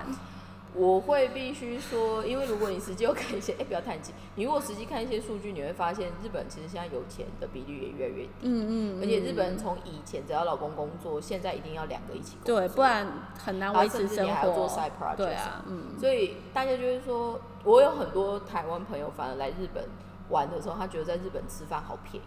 [0.74, 4.12] 我会必须说，因为如果你实际有看一些，哎，不要叹气。
[4.36, 8.30] 你如果实际看一些数据，你会发现日本其实现在有钱的比率也越来越低。
[8.42, 9.02] 嗯嗯。
[9.02, 13.06] 而且日本人从以前只要老公工作，现在一定要两个一起工作，对，不然
[13.36, 14.68] 很难维持生活。
[15.16, 15.98] 对啊，嗯。
[15.98, 19.84] 所以大家就会说，我有很多台湾朋友反而来日本
[20.28, 22.26] 玩的时候，他觉得在日本吃饭好便宜。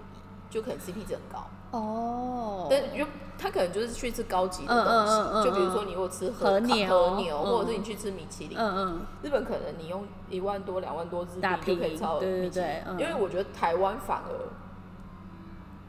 [0.54, 1.47] 就可能 CP 值很高。
[1.72, 3.04] 哦，但就
[3.39, 6.88] 他可能就是去吃高级的东西，嗯嗯嗯嗯就比如说你如果吃和牛。
[6.88, 12.70] 和牛，嗯或者是你去吃米其林，嗯嗯，日本可能你用一万多、两万多日打币就可以平超米其林。
[12.99, 14.32] 因为我觉得台湾反而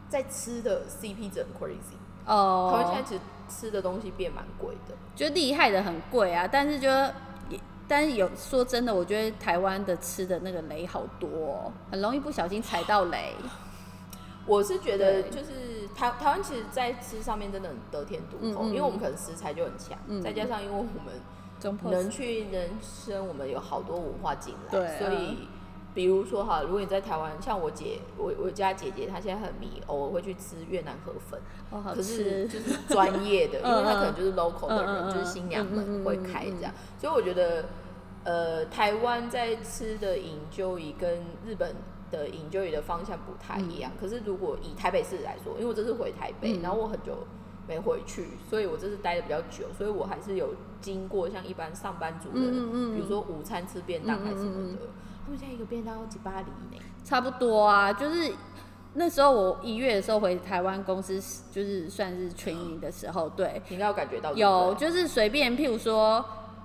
[0.08, 4.94] 在吃的 CP 值很 crazy，哦，台湾现在其实吃的东西变蛮贵的。
[5.14, 6.88] 就厉害的很贵啊，但是就
[7.50, 13.34] 也，但是有说真的，我觉得台湾的吃的那个雷好多、哦，很容易不小心踩到雷。
[14.46, 25.48] 我是觉得就是台台湾其实，在吃上面真的很得天独厚，嗯嗯因为我们可能食材就很强，嗯再加上因为我们能去能生，我们有好多文化进来，对所以
[25.94, 31.40] 比如说哈，如果你在台湾，像我姐，我我家姐姐她现在很迷，偶尔会去吃越南河粉，
[31.70, 37.64] 哦，可是，就是专业的， 因为嗯她可能就是 local 的人，就是新娘们会开这样，所以我觉得，
[38.24, 41.74] 呃，台湾在吃的饮究仪跟日本
[42.14, 43.90] 的饮究仪的方向不太一样。
[44.00, 46.62] 可是如果以台北市来说，因为我这次回台北，嗯。
[46.62, 47.26] 然后我很久
[47.66, 52.50] 没回去，所以我这次待的比较久，所以我还是有经过像一般上班族的，
[52.94, 54.86] 比如说午餐吃便当还是什么的，
[55.24, 56.82] 他们现在一个便当要几巴黎呢？
[57.02, 58.32] 差不多啊，就是
[58.94, 66.24] 那时候我一月的时候回台湾公司，就是算是 training 的时候，对，你应该有感觉到有就是随便，譬如说，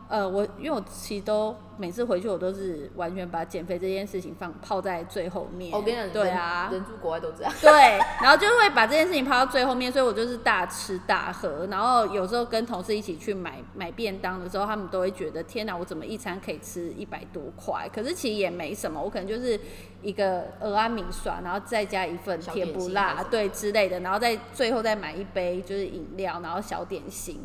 [0.10, 5.72] 呃，我因为我其实都每次回去，我都是完全把减肥这件事情放泡在最后面。
[5.72, 7.53] 我跟你讲，对啊，人住国外都这样。
[7.62, 7.72] 对，
[8.20, 17.88] 然后就会把这件事情抛到最后面，所以我就是大吃大喝，然后有时候跟同事一起去买买便当的时候，他们都会觉得天哪，我怎么一餐可以吃一百多块？
[17.93, 19.60] 可是其实也没什么，我可能就是
[20.01, 27.39] 一个鹅阿米刷，然后再加一份甜不辣，对之类的，然后再最后再买一杯就是饮料，然后小点心。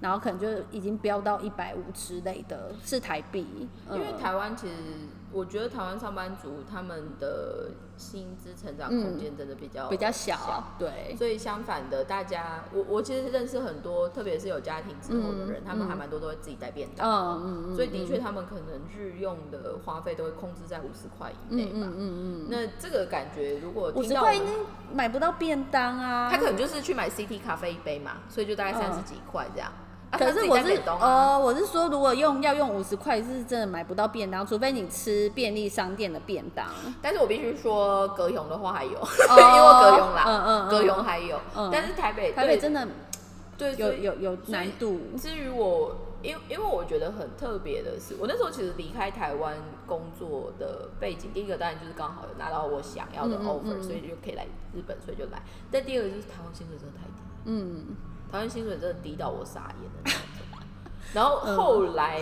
[0.00, 3.68] 然后可能就已经飙到一百五之类的，是台币。
[3.90, 4.74] 因为嗯台湾其实，
[5.32, 21.72] 我觉得台湾上班族他们的薪资成长空间真的比较、比较小，对，所以相反的，大家我我其实认识很多，特别是有家庭之后的人，嗯他们还蛮多都会自己带便当，嗯嗯嗯，所以的确他们可能日用的花费都会控制在五十块以内吧。
[21.74, 24.50] 嗯嗯嗯，那这个感觉，如果五十块应该
[24.92, 26.28] 买不到便当啊。
[26.30, 29.70] 他可能就是去买 CT 咖啡一杯嘛，所以就大概三十几块这样。
[30.14, 36.66] 啊可是我是带便当啊哦，我是说，如果用要用五十块，是真的买不到便当，除非你吃便利商店的便当。
[37.02, 42.86] 但是我必须说，格永的话还有， 因为哦格永啦，嗯嗯嗯格永还有，嗯但是台北台北真的
[43.58, 45.00] 对有有有难度。
[45.18, 49.56] 至于我，因因为我觉得很特别的是，我那时候其实离开台湾
[49.86, 54.44] 工作的背景，第一个当然就是刚好有拿到我想要的 offer，、嗯所以就可以来
[54.74, 55.42] 日本，所以就来。
[55.70, 57.94] 但第二个就是台湾薪水真的太低，嗯，
[58.30, 60.20] 台湾薪水真的低到我傻眼的那种。
[61.12, 62.20] 然后后来，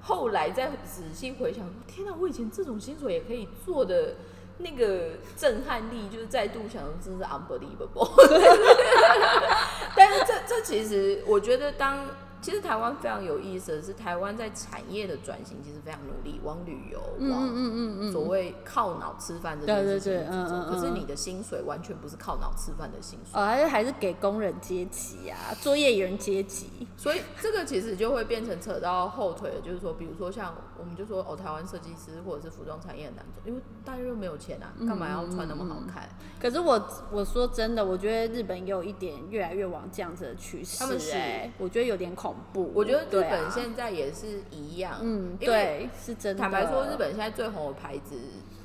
[0.00, 4.14] 后来再仔细回想，天哪，我以前这种薪水也可以做的。
[4.60, 8.10] 那个震撼力，就是再度想，真是 unbelievable。
[9.94, 12.04] 但是这这其实，我觉得当
[12.40, 18.10] 其实台湾非常有意思的是，台湾在产业的转型其实非常努力，往旅游，往嗯嗯嗯。
[18.10, 26.86] 嗯所谓靠脑吃饭这件事情去走嗯嗯可是嗯你的薪水完全不是靠脑吃饭的薪水，哦，还是还是给工人阶级啊，作业员阶级。
[26.96, 36.08] 所以这个其实就会变成扯到后腿了，就是说，比如说像我们就说哦，台湾设计师或者是服装产业很难做，因为大家又没有钱啊，干嘛要穿那么好看？
[36.40, 36.80] 可是我
[37.10, 42.70] 我说真的，我觉得日本也有一点越来越往这样子的趋势、他们是哎，我觉得有点恐怖。
[42.74, 46.40] 我觉得日本现在也是一样，嗯，因为对，是真的。
[46.40, 48.16] 坦白说，日本现在最红的牌子，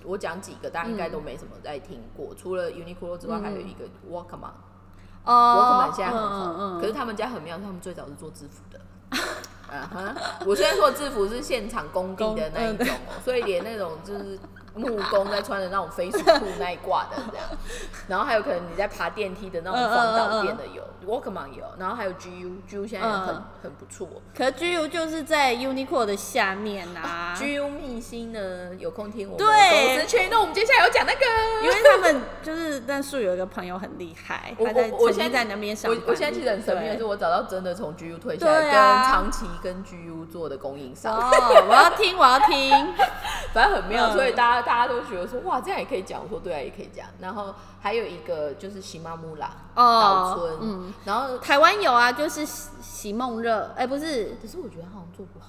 [0.04, 2.34] 我讲几个，大家应该都没什么在听过。
[2.36, 4.52] 除了 Uniqlo 之外，还有一个 Walkman。
[5.26, 8.80] 哦 Walkman 现在很红，嗯嗯可是他们家很妙，他们最早是做制服的。
[9.72, 14.38] 嗯哼，我虽然说制服是现场工地的那一种哦、所以连那种就是
[14.76, 17.46] 木工在穿的那种飞鼠裤那一挂的这样，
[18.08, 23.44] 然后还有可能你在爬电梯的那种防盗垫的有、Walkman 有，然后还有 GU，GU 现在也很、嗯。
[23.64, 24.08] 很不错。
[24.38, 29.48] 可 GU 就是在 Uniqlo 的下面啊，GU 秘辛呢，有空听我们对。
[29.96, 31.20] 公司圈，那我们接下来要讲那个。
[31.64, 36.02] 因为他们就是但树有一个朋友很厉害，他在我我现在在那边上班。
[36.06, 38.74] 我我现在其实很神秘的是，我找到真的从 GU 退下来，跟
[39.12, 41.32] 长期跟 GU 做的供应商，哦，
[41.70, 42.94] 我要听，我要听。
[43.54, 44.14] 反正很妙，嗯。
[44.14, 46.22] 所以大家大家都觉得说哇，这样也可以讲。
[46.24, 47.06] 我说对啊，也可以讲。
[47.20, 55.48] 然后还有一个就是喜马木拉哦岛村，嗯然后台湾有啊，就是喜喜梦热，哎、不是，可是我觉得好像做不好，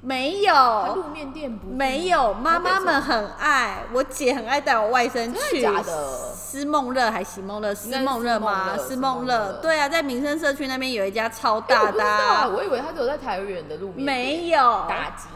[0.00, 5.60] 没他路有，面店不没有，妈妈们很爱，我姐很爱带我外甥去。
[5.60, 7.74] 真的假的思梦热还喜梦热？
[7.74, 8.76] 思梦热吗？
[8.76, 14.58] 思思梦梦热热，对啊，在民生社区那边有一家超哎我不知大的道啊，啊，我以为他只有在台远的路面没有，
[14.88, 15.30] 大金。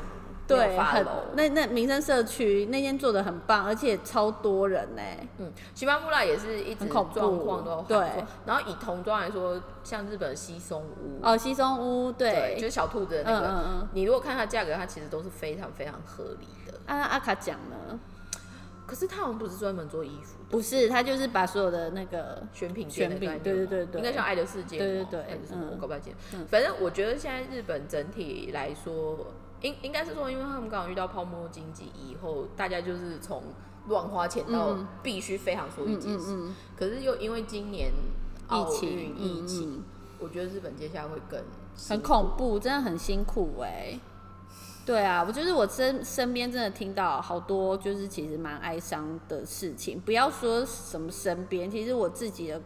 [0.57, 1.07] 对，很。
[1.35, 5.03] 那那民生社区那天做的很棒，而且超多人呢、
[5.39, 8.27] 嗯，西巴布拉也是一直状况都还不对错。
[8.47, 16.79] 然后以童装来说，像日本的西松屋，哦，西松屋对，就是小兔子的那个，嗯嗯嗯你如果看它价格，它其实都是非常非常合理的。
[16.87, 17.99] 啊阿卡讲呢，
[18.87, 26.45] 可是他好像不是专门做衣服，不是，他就是把所有的那个选品选品对对对对应该像爱的世界嘛，对对对还是什么，嗯我搞不太清楚嗯。
[26.49, 29.33] 反正我觉得现在日本整体来说，
[29.63, 33.43] 应应该是说，因为他们刚好遇到泡沫经济以后，大家就是从
[33.89, 36.37] 乱花钱到嗯必须非常说一嗯件事。
[36.77, 37.93] 可是又因为今年
[38.49, 39.85] 奥疫情运疫嗯情，嗯
[40.19, 41.41] 我觉得日本接下来会更
[41.89, 43.99] 很恐怖，真的很辛苦哎、
[44.85, 52.61] 对啊，我就是我身身边真的听到好多就是其实蛮哀伤的事情，不要说什么身边，其实我自己的。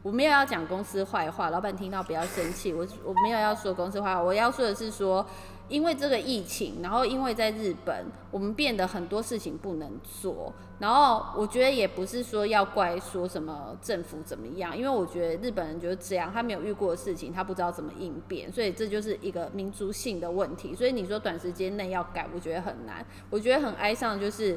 [0.00, 2.72] 我没有要讲公司坏话，老板听到不要生气。
[2.72, 5.26] 我我没有要说公司坏话，我要说的是说，
[5.68, 10.52] 因为这个疫情，然后因为在日本，我们变得很多事情不能做。
[10.78, 20.74] 然后我觉得也不是说要怪说什么政府怎么样，因为我觉得日本人就是这样，他没有遇过的事情，他不知道怎么应变，所以这就是一个民族性的问题。
[20.74, 23.04] 所以你说短时间内要改，我觉得很难。
[23.28, 24.56] 我觉得很哀伤，就是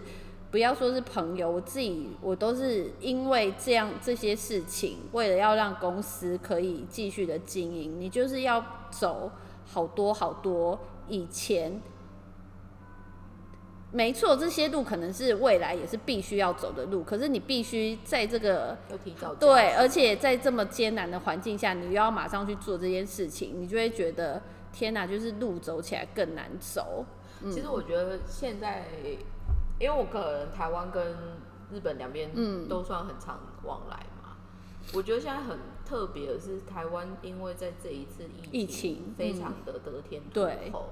[0.52, 9.32] 不要说是朋友，我自己我都是因为这样这些事情，为了要让公司可以继续的经营，你就是要走
[9.66, 10.78] 好多好多
[11.12, 11.82] 以前。
[13.94, 18.78] 没错，这些路可能是未来也是必须要走的路，可是你必须在这个
[19.38, 24.42] 对，而且在这么艰难的环境下，你又要马上去做这件事情，你就会觉得
[24.72, 27.06] 天哪，就是路走起来更难走。
[27.52, 28.86] 其实我觉得现在，
[29.78, 31.06] 因为我可能台湾跟
[31.70, 34.38] 日本两边嗯都算很常往来嘛，
[34.94, 40.86] 我觉得现在很特别的是，台湾因为在这一次疫疫情非常的得天独对厚。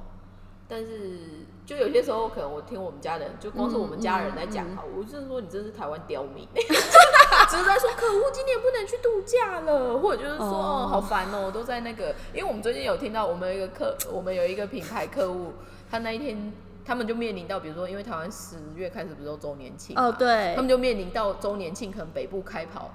[0.72, 1.20] 但是，
[1.66, 10.88] 就有些时候，可能我听我们家人，就光是我们家人在讲哈，我就是说你真是台湾刁民， 只是在说可恶，今年不能去度假了，或者就是说哦哦。
[10.88, 15.54] 好烦哦，都在那个，因为我们最近有听到我们有一个客，我们有一个品牌客户，
[15.90, 16.54] 他那一天
[16.86, 20.54] 他们就面临到，比如说因为台湾十月开始不是都周年庆嘛哦，对。
[20.56, 22.92] 他，们就面临到周年庆，可能北部开跑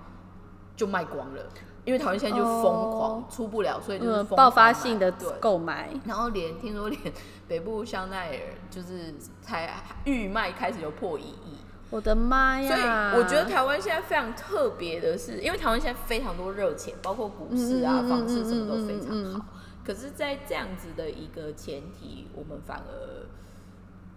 [0.77, 1.43] 就卖光了，
[1.85, 5.29] 因为台湾现在就疯狂、哦出不了，所以就是嗯，爆发性的对。
[5.41, 7.01] 购买，然后连听说连
[7.47, 11.59] 北部香奈儿就是才预卖开始就破一亿，
[11.91, 13.13] 我的妈所以呀！
[13.17, 19.47] 我觉得台湾现在非常特别的是，因为台湾现在非常多热钱，包括股市啊、房市什么都非常好。
[19.85, 23.27] 可是，在这样子的一个前提，我们反而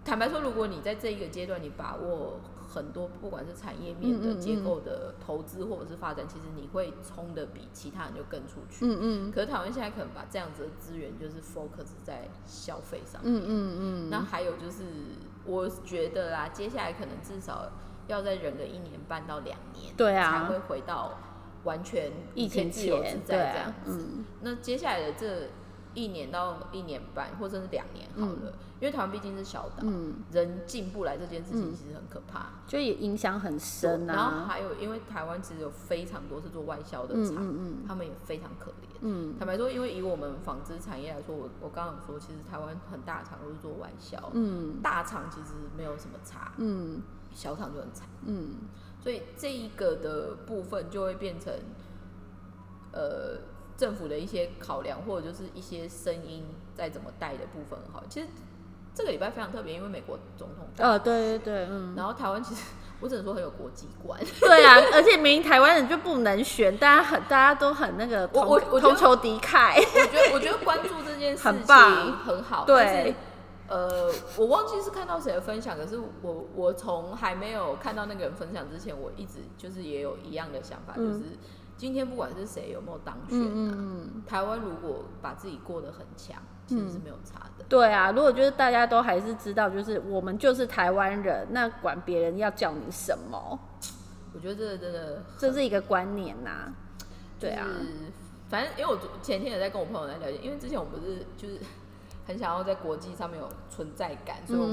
[0.04, 8.84] 坦白说，如果你在这一个阶段你把握很多，不管是产业面的结构的投资或者是发展，其实你会冲的比其他人就更出去。
[8.84, 9.32] 嗯嗯。
[9.32, 13.34] 可是台湾现在可能把这样子的资源就是 focus 在消费上面。
[13.34, 14.84] 嗯嗯嗯，那还有就是，
[15.46, 17.72] 我觉得啦，接下来可能至少
[18.06, 20.30] 要再忍个一年半到两年，对啊。
[20.30, 21.18] 才会回到
[21.64, 24.06] 完全疫以前情自由自前，对啊在这样，子。
[24.06, 24.24] 嗯。
[24.42, 25.48] 那接下来的这
[25.94, 32.46] 一年到一年半，或者是两年好了，因为台湾毕竟是小岛，嗯，人进不来这件事情嗯其实很可怕。
[32.66, 34.46] 就也影响很深然后啊。
[34.48, 38.74] 还有，因为台湾其实有非常多是做外销的嗯厂，嗯他们也非常可怜。
[39.00, 47.02] 嗯坦白说，因为以我们纺织产业来说，我我刚刚有说，其实台湾很大厂都是做外销，嗯大厂其实没有什么差，嗯
[47.32, 48.54] 小厂就很惨，嗯
[49.00, 51.52] 所以这一个的部分就会变成，
[52.92, 53.38] 呃，
[53.76, 58.02] 政府的一些考量，或者就是一些声音在怎么带的部分好。
[58.08, 58.26] 其实
[58.98, 62.64] 这个礼拜非常特别，因为美国总统大呃，对对对，嗯，然后台湾其实
[62.98, 69.76] 我只能说很有国际观， 对啊，而且明明台湾人就不能选，大家很大家都很那个我同同仇敌忾。
[69.76, 73.14] 我觉得我觉得关注这件 事情很棒很好，对但是
[73.68, 81.12] 呃，我忘记是看到谁的分享，可是我我从还没有看到那个人分享之前，我一直就是也有一样的想法，嗯。
[81.12, 81.24] 就是
[81.76, 87.64] 今天不管是谁有没有当选、啊，嗯嗯嗯，台湾如果把自己过得很强，其实是没有差的。
[87.68, 93.58] 对啊，如果就是大家都还是知道，就是我们就是台湾人，那管别人要叫你什么，
[94.32, 96.72] 我觉得这个真的这是一个观念呐、
[97.40, 97.86] 对啊，就是
[98.48, 101.58] 反正因为我前天也在跟我朋友在了解，因为之前我们不是就是
[102.26, 104.66] 很想要在国际上面有存在感，所以我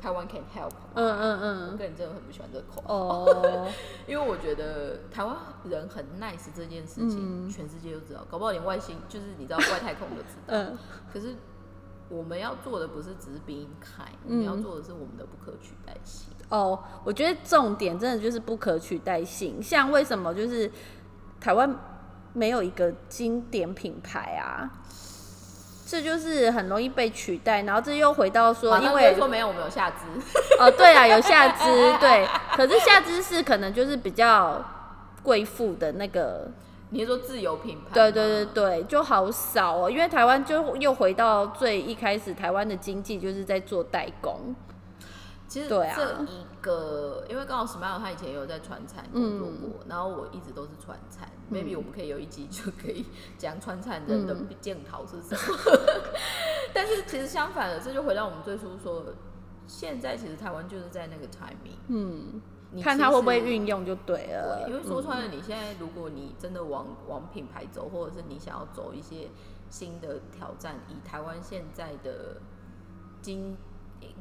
[0.00, 1.18] 台湾 can help 嗯。
[1.18, 3.68] 嗯嗯我嗯，个人真的很不喜欢这个口号，哦，
[4.06, 10.54] 因为我觉得台湾人很 nice 这件事情，嗯全世界都知道，搞不好连外星就是你知道外太空都知道。
[10.54, 10.78] 嗯
[11.12, 11.34] 可是
[12.08, 16.32] 我们要做的不是只是 being kind，、我嗯们要做的是我们的不可取代性。
[16.48, 20.70] 哦，我觉得重点真的就是不可取代性，像为什么就是
[21.38, 21.70] 台湾
[22.32, 24.70] 没有一个经典品牌啊？
[25.90, 30.04] 这就是很容易被取代，然后这又回到说，因为会说没有，我们有下肢。
[30.60, 31.64] 哦，对啊，有下肢，
[31.98, 34.62] 对，可是下肢是可能就是比较
[35.22, 36.46] 贵妇的那个，
[36.90, 37.94] 你是说自由品牌？
[37.94, 38.80] 对对对。
[38.80, 44.54] 对，就好少哦，因为台湾就又回到最一开始，台湾的经济就是在做代工，
[45.48, 45.96] 其实对啊。
[45.96, 55.58] 这一个，因为刚好 Smile 他以前也有在川菜工作过，然后我一直都是川菜、m a y b e 我们可以有一集就可以讲川菜人的检讨是什么。
[56.74, 59.04] 但是其实相反的，这就回到我们最初说，
[59.66, 62.42] 现在其实台湾就是在那个 timing，嗯，
[62.72, 69.28] 你看他会不会运用就对了，对，因为说穿了，你现在如果你真的往往品牌走，或者是你想要走一些
[69.70, 72.36] 新的挑战，以台湾现在的
[73.22, 73.56] 经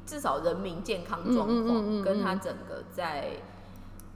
[0.05, 3.37] 至少人民健康状况，跟他整个在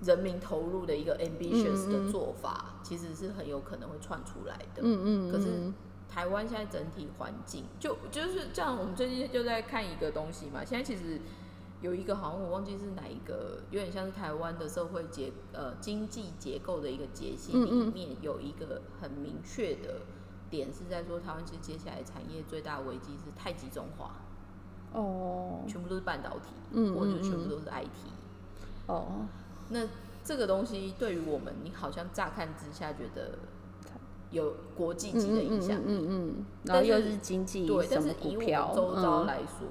[0.03, 4.81] 人民投入的一个 ambitious 的做法，其实是很有可能会串出来的。
[4.81, 5.73] 嗯嗯，可是嗯
[6.09, 8.77] 台湾现在整体环境，就就是这样。
[8.77, 11.21] 我们最近就在看一个东西嘛，现在其实
[11.81, 20.01] 有一个好像我忘记是哪一个，有点像是台湾的社会结呃经济结构的一个解析里面有一个很明确的
[20.49, 24.15] 点是在说，台湾其实接下来产业最大的危机是太集中化，
[24.93, 25.63] 哦。
[25.67, 27.23] 全部都是半导体，嗯或者嗯嗯。
[27.23, 28.87] 全部都是 IT。
[28.87, 29.25] 哦，
[29.69, 29.87] 那
[30.23, 33.37] 这个东西对于我们，你好像乍看之下觉得
[34.31, 39.25] 有国际级的影响力，嗯嗯嗯，然后但是又是经济对，但是以我股票们，周遭嗯。
[39.27, 39.67] 来说，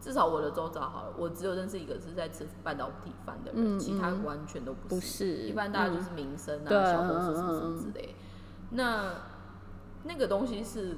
[0.00, 4.94] 至少我的周遭好了，我只有认识一个是在吃半导体饭的人，嗯其他嗯完全都不是。
[4.94, 5.26] 不是。
[5.46, 8.14] 一般大家就是民生啊、对小公司嗯什么什嗯么之类。
[8.70, 9.12] 那
[10.04, 10.96] 那个东西是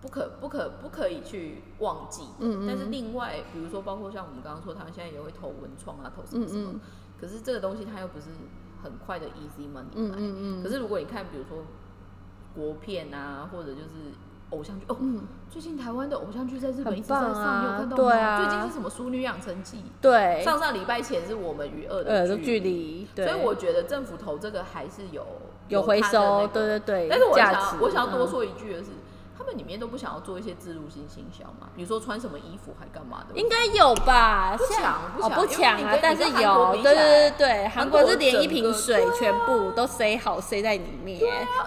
[0.00, 2.22] 不可不可不可以去忘记。
[2.38, 6.70] 嗯嗯但是另外，比如说包括像我们刚刚说，他们现在也会投文创啊，投什么什么。
[6.70, 6.80] 嗯嗯
[7.20, 8.26] 可是这个东西它又不是
[8.82, 10.16] 很快的 easy money 嗯来。
[10.18, 11.64] 嗯嗯，可是如果你看，比如说
[12.54, 14.14] 国片啊，或者就是
[14.48, 15.20] 偶像剧哦，嗯
[15.50, 18.02] 最近台湾的偶像剧在日本一直在上，啊你有看到吗？
[18.02, 25.26] 对啊最近是什么《淑女养成记对》？，上上礼拜前是我们与恶呃，的的距离，对，所以我觉得政府投这个还是有
[25.68, 28.90] 有回收，对对对，但是我想要我想要多嗯说一句的是，
[29.40, 34.54] 他们里面都不想要做一些自入性行销嘛，比如说穿什么衣服还干嘛的，应该有吧？
[34.54, 41.18] 不现抢不哦不抢啊，但是有，对对对对，韩韩国国是连一瓶水全部都塞好塞在里面，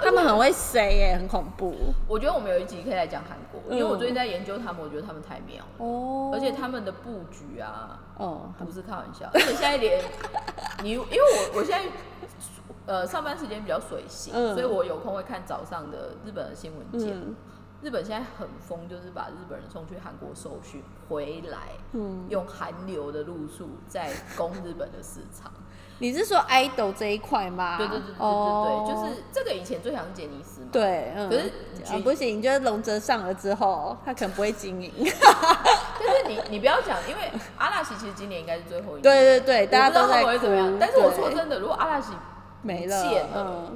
[0.03, 1.75] 他们很会塞耶，很恐怖。
[2.07, 6.29] 我觉得我们有一集可以来讲韩国，因为我嗯最近在研究他们，我觉得他们太妙了，哦。
[6.31, 9.99] 而且他们的布局啊，哦，不是开玩笑，而且现在连
[10.83, 11.89] 你，因为我我现在
[12.85, 14.53] 呃上班时间比较随性，嗯。
[14.53, 17.23] 所以我有空会看早上的日本的新闻节目。
[17.29, 17.35] 嗯
[17.83, 21.57] 日本现在很疯，就是把日本人送去韩国受训，回来
[21.91, 25.51] 嗯，用韩流的路数在攻日本的市场。
[25.99, 27.77] 你是说 idol 这一块吗？
[27.77, 30.67] 对对对对对对，哦就是这个以前最想是杰尼斯嘛。
[30.71, 31.51] 对，嗯，可是
[31.93, 34.91] 啊不行，就是龙泽上了之后，他可能不会经营。
[35.03, 39.03] 但是你你不要讲，因为阿拉西其实今年应该是最后一年。
[39.03, 40.77] 对对对，大家都在会怎么样。
[40.79, 42.13] 但是我说真的，如果阿拉西
[42.61, 43.71] 没了，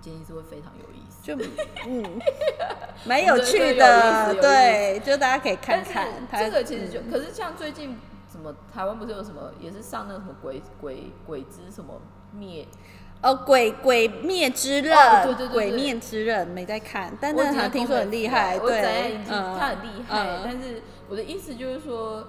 [0.00, 0.87] 杰尼斯会非常有。
[1.28, 1.44] 就
[1.86, 2.02] 嗯，
[3.04, 6.08] 蛮有趣的，对，就大家可以看看。
[6.38, 7.98] 这个其实就，可是像最近
[8.32, 12.00] 什么台湾不是有什么也是上那个什么鬼鬼鬼之什么
[12.32, 12.66] 灭，
[13.22, 22.26] 哦，鬼鬼灭之刃，哦对对对对鬼灭之刃没在看，但我只那好像听说很厉害，对他很厉害，嗯但是我的意思就是说。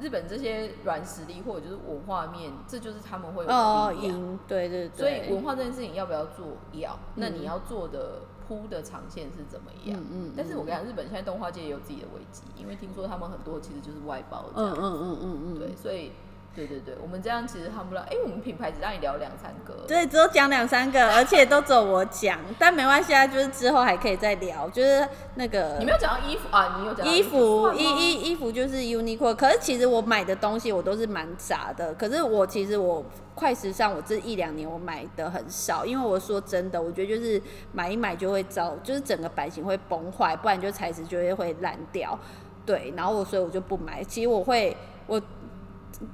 [0.00, 4.18] 日本这些软实力或者就是文化面，这就是他们会有哦，的力量。
[4.18, 6.46] 赢，对对所以，文化这件事情要不要做？
[6.72, 6.98] 要。
[7.16, 9.98] 那嗯你要做的铺的长线是怎么样？
[10.00, 14.74] 嗯嗯但是我跟你讲，日本现在动画界也有自己的危机，因为听说他们很多其实就是外包这样。
[14.76, 16.10] 嗯嗯嗯嗯嗯，对，所以
[16.54, 31.94] 对对对，我们这样其实他们不知道，哎、我们品牌只让你聊两三个，对，只有讲两三个， 而且都只有我讲，但没关系啊，就是之后还可以再聊，就是那个你没有讲到衣服啊，你有讲到衣服衣衣衣服就是 Uniqlo，可是其实我买的东西我都是蛮杂的。
[31.94, 33.02] 可是我其实我
[33.34, 37.40] 快时尚，我这一两年我买的很少，因为我说真的，我觉得就是
[37.72, 42.18] 买一买就会糟，就是整个版型会崩坏，不然就材质就会会烂掉。
[42.66, 44.04] 对，然后我所以我就不买。
[44.04, 44.76] 其实我会
[45.06, 45.18] 我。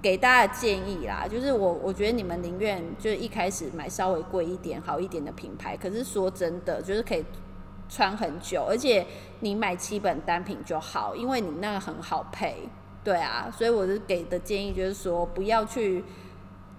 [0.02, 7.24] 给大家建议啦，就是我我觉得你们宁愿就是一开始买稍微贵一点、好一点的品牌，可是说真的，就是可以
[7.88, 9.06] 穿很久，而且
[9.40, 12.68] 你买基本单品就好，因为你那个很好配，
[13.02, 16.04] 对啊，所以我是给的建议就是说，不要去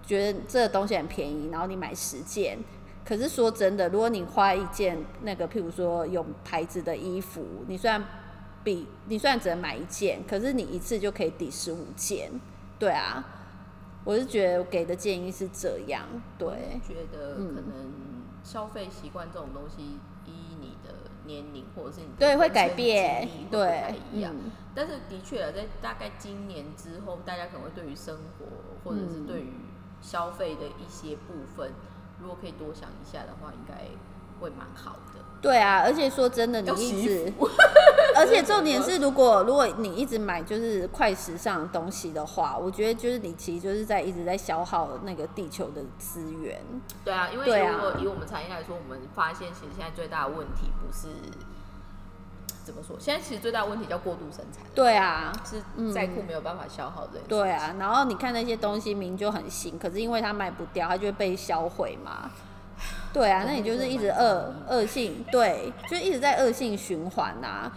[0.04, 2.58] 觉得这个东西很便宜，然后你买十件。
[3.02, 8.04] 可是说真的，如果你花一件那个，譬如说有牌子的衣服，你虽然
[8.62, 12.30] 比你虽然只能买一件，可是你一次就可以抵十五件，
[12.80, 13.24] 对啊。
[14.02, 16.06] 我是觉得我给的建议是这样，
[16.38, 17.92] 对，觉得嗯可能
[18.42, 24.32] 消费习惯这种东西，依你的年龄或者是你的对，会改变经历，会不对，一样。
[24.34, 28.46] 嗯，但是的确啊，在大概今年之后，大家可能会对于生活
[28.82, 29.52] 或者是嗯对于
[30.00, 31.70] 消费的一些部分，
[32.18, 33.74] 如果可以多想一下的话，应该
[34.40, 35.20] 会蛮好的。
[35.40, 37.32] 对啊，而且说真的，你一直，
[38.14, 46.60] 而且重点是，如果如果你一直买就是快时尚的东西的话，我觉得就是你其实就是在一直在消耗那个地球的资源。
[47.02, 51.08] 对啊，因为如果以我们产业来说，我们发现其实现在最大的问题不是
[52.62, 57.28] 怎么说，现在其实最大的问题叫过度生产，对啊，是在库没有办法消耗这件事。
[57.28, 62.30] 对啊，然后你看那些东西明明就很新，可是因为它卖不掉，它就会被销毁嘛。
[63.12, 67.70] 对啊，那你就是一直恶恶性，对，就一直在恶性循环呐、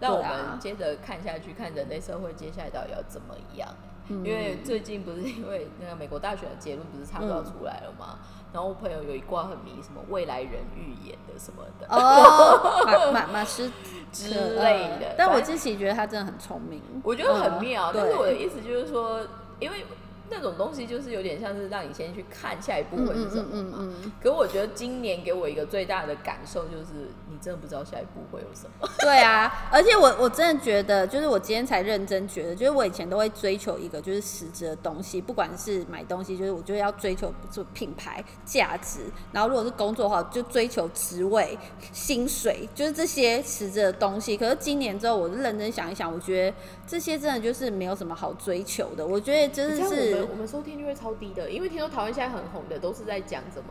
[0.00, 3.68] 那我们接着看下去，看人类社会接下来到底要怎么样。
[4.08, 8.18] 嗯因为最近不是因为那个美国大选的结论不是差不多要出来了吗？
[8.52, 13.70] 然后我朋友有一卦很迷，什么未来人预言的什么的，哦，马马马斯
[14.10, 17.92] 之类的呃但我反正自己觉得他真的很聪明，我觉得很嗯妙。
[17.92, 19.24] 对但是我的意思就是说，
[19.60, 19.86] 因为
[20.32, 23.78] 那种东西就是有点像是让你先去看下一步会是什么嘛。
[23.80, 28.88] 嗯嗯可我觉得今年给我一个最大的感受就是，你真的不知道下一步会有什么。
[29.00, 39.00] 对啊，而且我我真的觉得，就是我今天才认真觉得，就是我以前都会追求一个就是实质的东西，不管是买东西，就是我就要追求就品牌价值，
[39.32, 41.58] 然后如果是工作的话，就追求职位、
[41.92, 44.36] 薪水，就是这些实质的东西。
[44.36, 46.56] 可是今年之后，我就认真想一想，我觉得
[46.92, 49.06] 这些真的就是没有什么好追求的。
[49.06, 53.70] 我觉得真的是我是们我们收听率会超低的，因为听说台湾现在很红的都是在讲怎么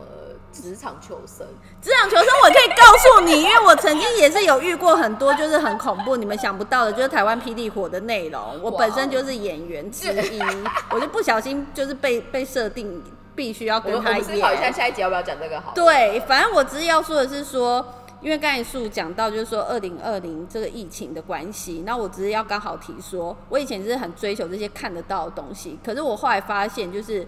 [0.52, 1.46] 职场求生。
[1.80, 8.60] 职场求生，我可以告诉你， 因为我曾经也是有遇过很多就是很恐怖、你们想不到的，就是台湾霹雳火的内容。
[8.60, 10.42] 我本身就是演员之一，
[10.90, 13.00] 我就不小心就是被被设定
[13.36, 14.72] 必须要跟他们思考一下。
[14.72, 15.74] 下一集要不要讲这个好了？
[15.76, 17.86] 对，反正我只是要说的是说，
[18.22, 27.26] 因为刚才树讲到就是说二零二零这个疫情的关系，那我只是要刚好提说，我以前是很追求这些看得到的东西，可是我后来发现就是。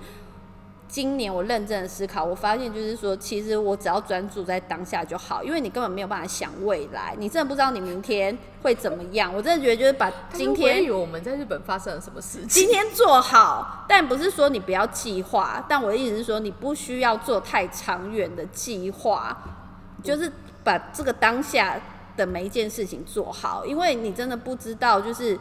[0.86, 9.34] 今年我认真的思考，我发现就是说，其实我只要专注在当下就好，因为你根本没有办法想未来，你真的不知道你明天会怎么样。
[9.34, 12.48] 我真的觉得就是把今天以为我们在日本发生了什么事情？
[12.48, 19.36] 今天做好，但不是说你不要计划，但我的意思是说，你不需要做太长远的计划，
[20.00, 20.30] 就是
[20.64, 21.80] 把这个当下
[22.16, 25.38] 的每一件事情做好，因为你真的不知道就是。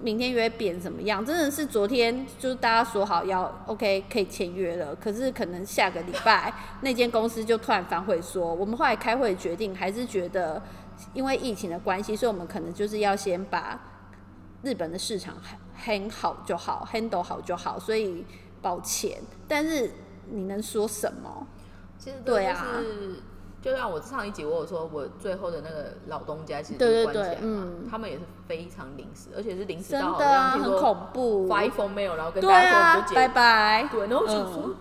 [0.00, 1.26] 明天约变怎么样？
[1.26, 10.62] 真的是昨天就是大家说好要 OK 可以签约了，可是可能下个礼拜那间公司就突然反悔说，我们后来开会决定还是觉得
[11.12, 13.76] 因为疫情的关系，所以我们可能就是要先把
[14.62, 15.34] 日本的市场
[15.84, 18.24] handle 好就好，handle 好就好，所以
[18.60, 19.90] 抱歉，但是
[20.30, 21.44] 你能说什么？
[21.98, 22.78] 其实对啊
[23.62, 31.46] 就像我上一集我有说，我最后的那个老东家其实对对关起来对嘛，嗯他们也是非常临时，而且是临时真到好的啊，很像听说恐怖。
[31.46, 33.88] 发一封 mail，然后跟对大家说我啊们就，拜解拜。
[33.90, 34.74] 对，然后我想嗯说、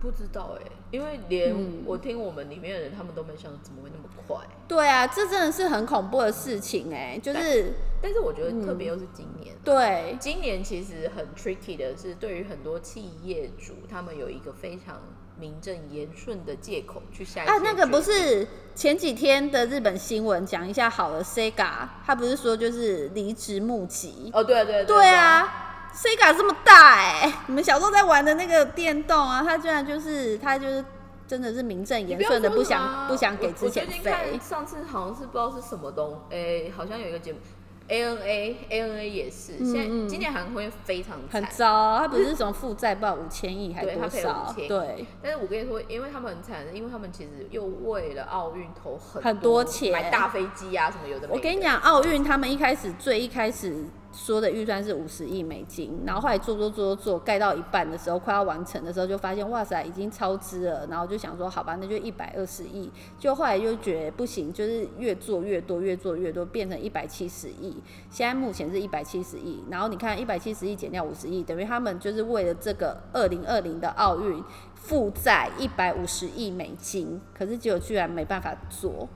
[0.00, 4.36] 不知道哎、因为连嗯我听我们里面的人，他们都没想到怎么会那么快。
[4.68, 14.96] 对啊，这真的是很恐怖的事情哎、就是但是我觉得嗯特别又是今年，对今年其实很 tricky 的是，对于很多企业主，他们有一个非常
[15.42, 24.30] 名正言顺的借口去下一啊，那个不是前几天的日本新闻，讲一下好了，Sega 他不是说就是离职募集？
[24.32, 30.84] 哦，对对对啊，Sega 这么大哎、你们小时候在玩的那个电动啊，他居然就是他就是
[31.26, 34.38] 真的是名正言顺的不想不想给之前费。
[34.40, 37.40] 上次好像是不知道是什么东，诶、好像有一个节目
[37.88, 41.50] ，ANA ANA 也是，现在嗯今年韩国非常很惨。
[41.52, 51.34] 糟，他不是什么负债，不知道五千亿还对他赔了多少？5000对，但是我跟你说，因为他们很惨，因为他们其实又为了奥运投很很多钱买大飞机啊什么有的没的。
[51.34, 67.74] 我跟你讲，奥运他们一开始最一开始说的预算是五十亿美金，然后后来做做做做做，盖到一半的时候，快要完成的时候，就发现哇塞，已经超支了，然后就想说好吧，那就一百二十亿，就后来就觉得不行，就是越做越多，越做越多，变成一百七十亿，
[68.10, 74.44] 现在目前是一百七十亿，然后你看一百七十亿减掉五十亿，等于他们就是为了这个二零二零的奥运
[74.74, 79.08] 负债一百五十亿美金，可是结果居然没办法做。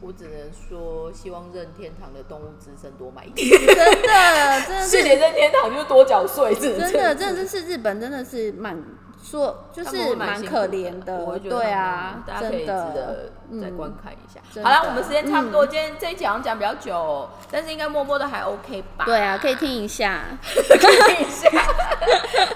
[0.00, 3.48] 我只能说，希望任天堂的动物之声多买一点。
[3.48, 8.76] 真的，真的是谢谢任天堂，就是多缴税，真真的，真的是日本，真的是蛮
[9.28, 14.40] 说，就是蛮蛮可怜的我，觉得对啊，大家可以值得再嗯观看一下。
[14.52, 19.04] 真好了，我们时间差不多，今天这一集好像讲比较久，但是应该默默的还 OK 吧？
[19.04, 20.22] 对啊，可以听一下。
[20.44, 21.50] 可以听一下。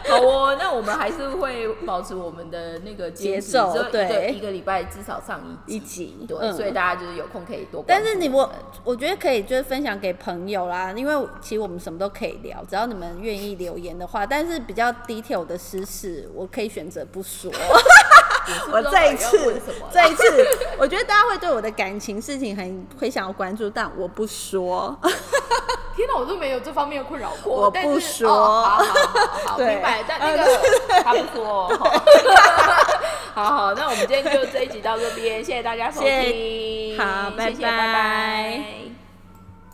[0.09, 6.25] 好哦，哦，那我们还是会保持我们的那个节奏对一个礼拜至少上一一集。
[6.29, 8.05] 对，嗯所以大家就是有空可以多但。
[8.05, 8.51] 是你我
[8.83, 14.25] 我觉得可以就是分享给朋友啦，因为其实我们什么都可以聊，只要你们愿意留言的话。
[14.25, 17.51] 但是比较 detail 的私事，我可以选择不说。
[18.73, 20.47] 我这一次这一次，
[20.77, 24.99] 我觉得大家会对我的感情事情很会想要关注，但我不说。
[25.95, 27.65] 天哪，我都没有这方面的困扰过。
[27.65, 30.03] 我不说哦好好好好，对明白。
[30.09, 30.61] 但那个
[31.05, 32.03] 他不说哦。
[33.35, 36.99] 好好，那我们今天就这一集到这边，谢谢大家收听。
[36.99, 38.65] 好拜拜拜拜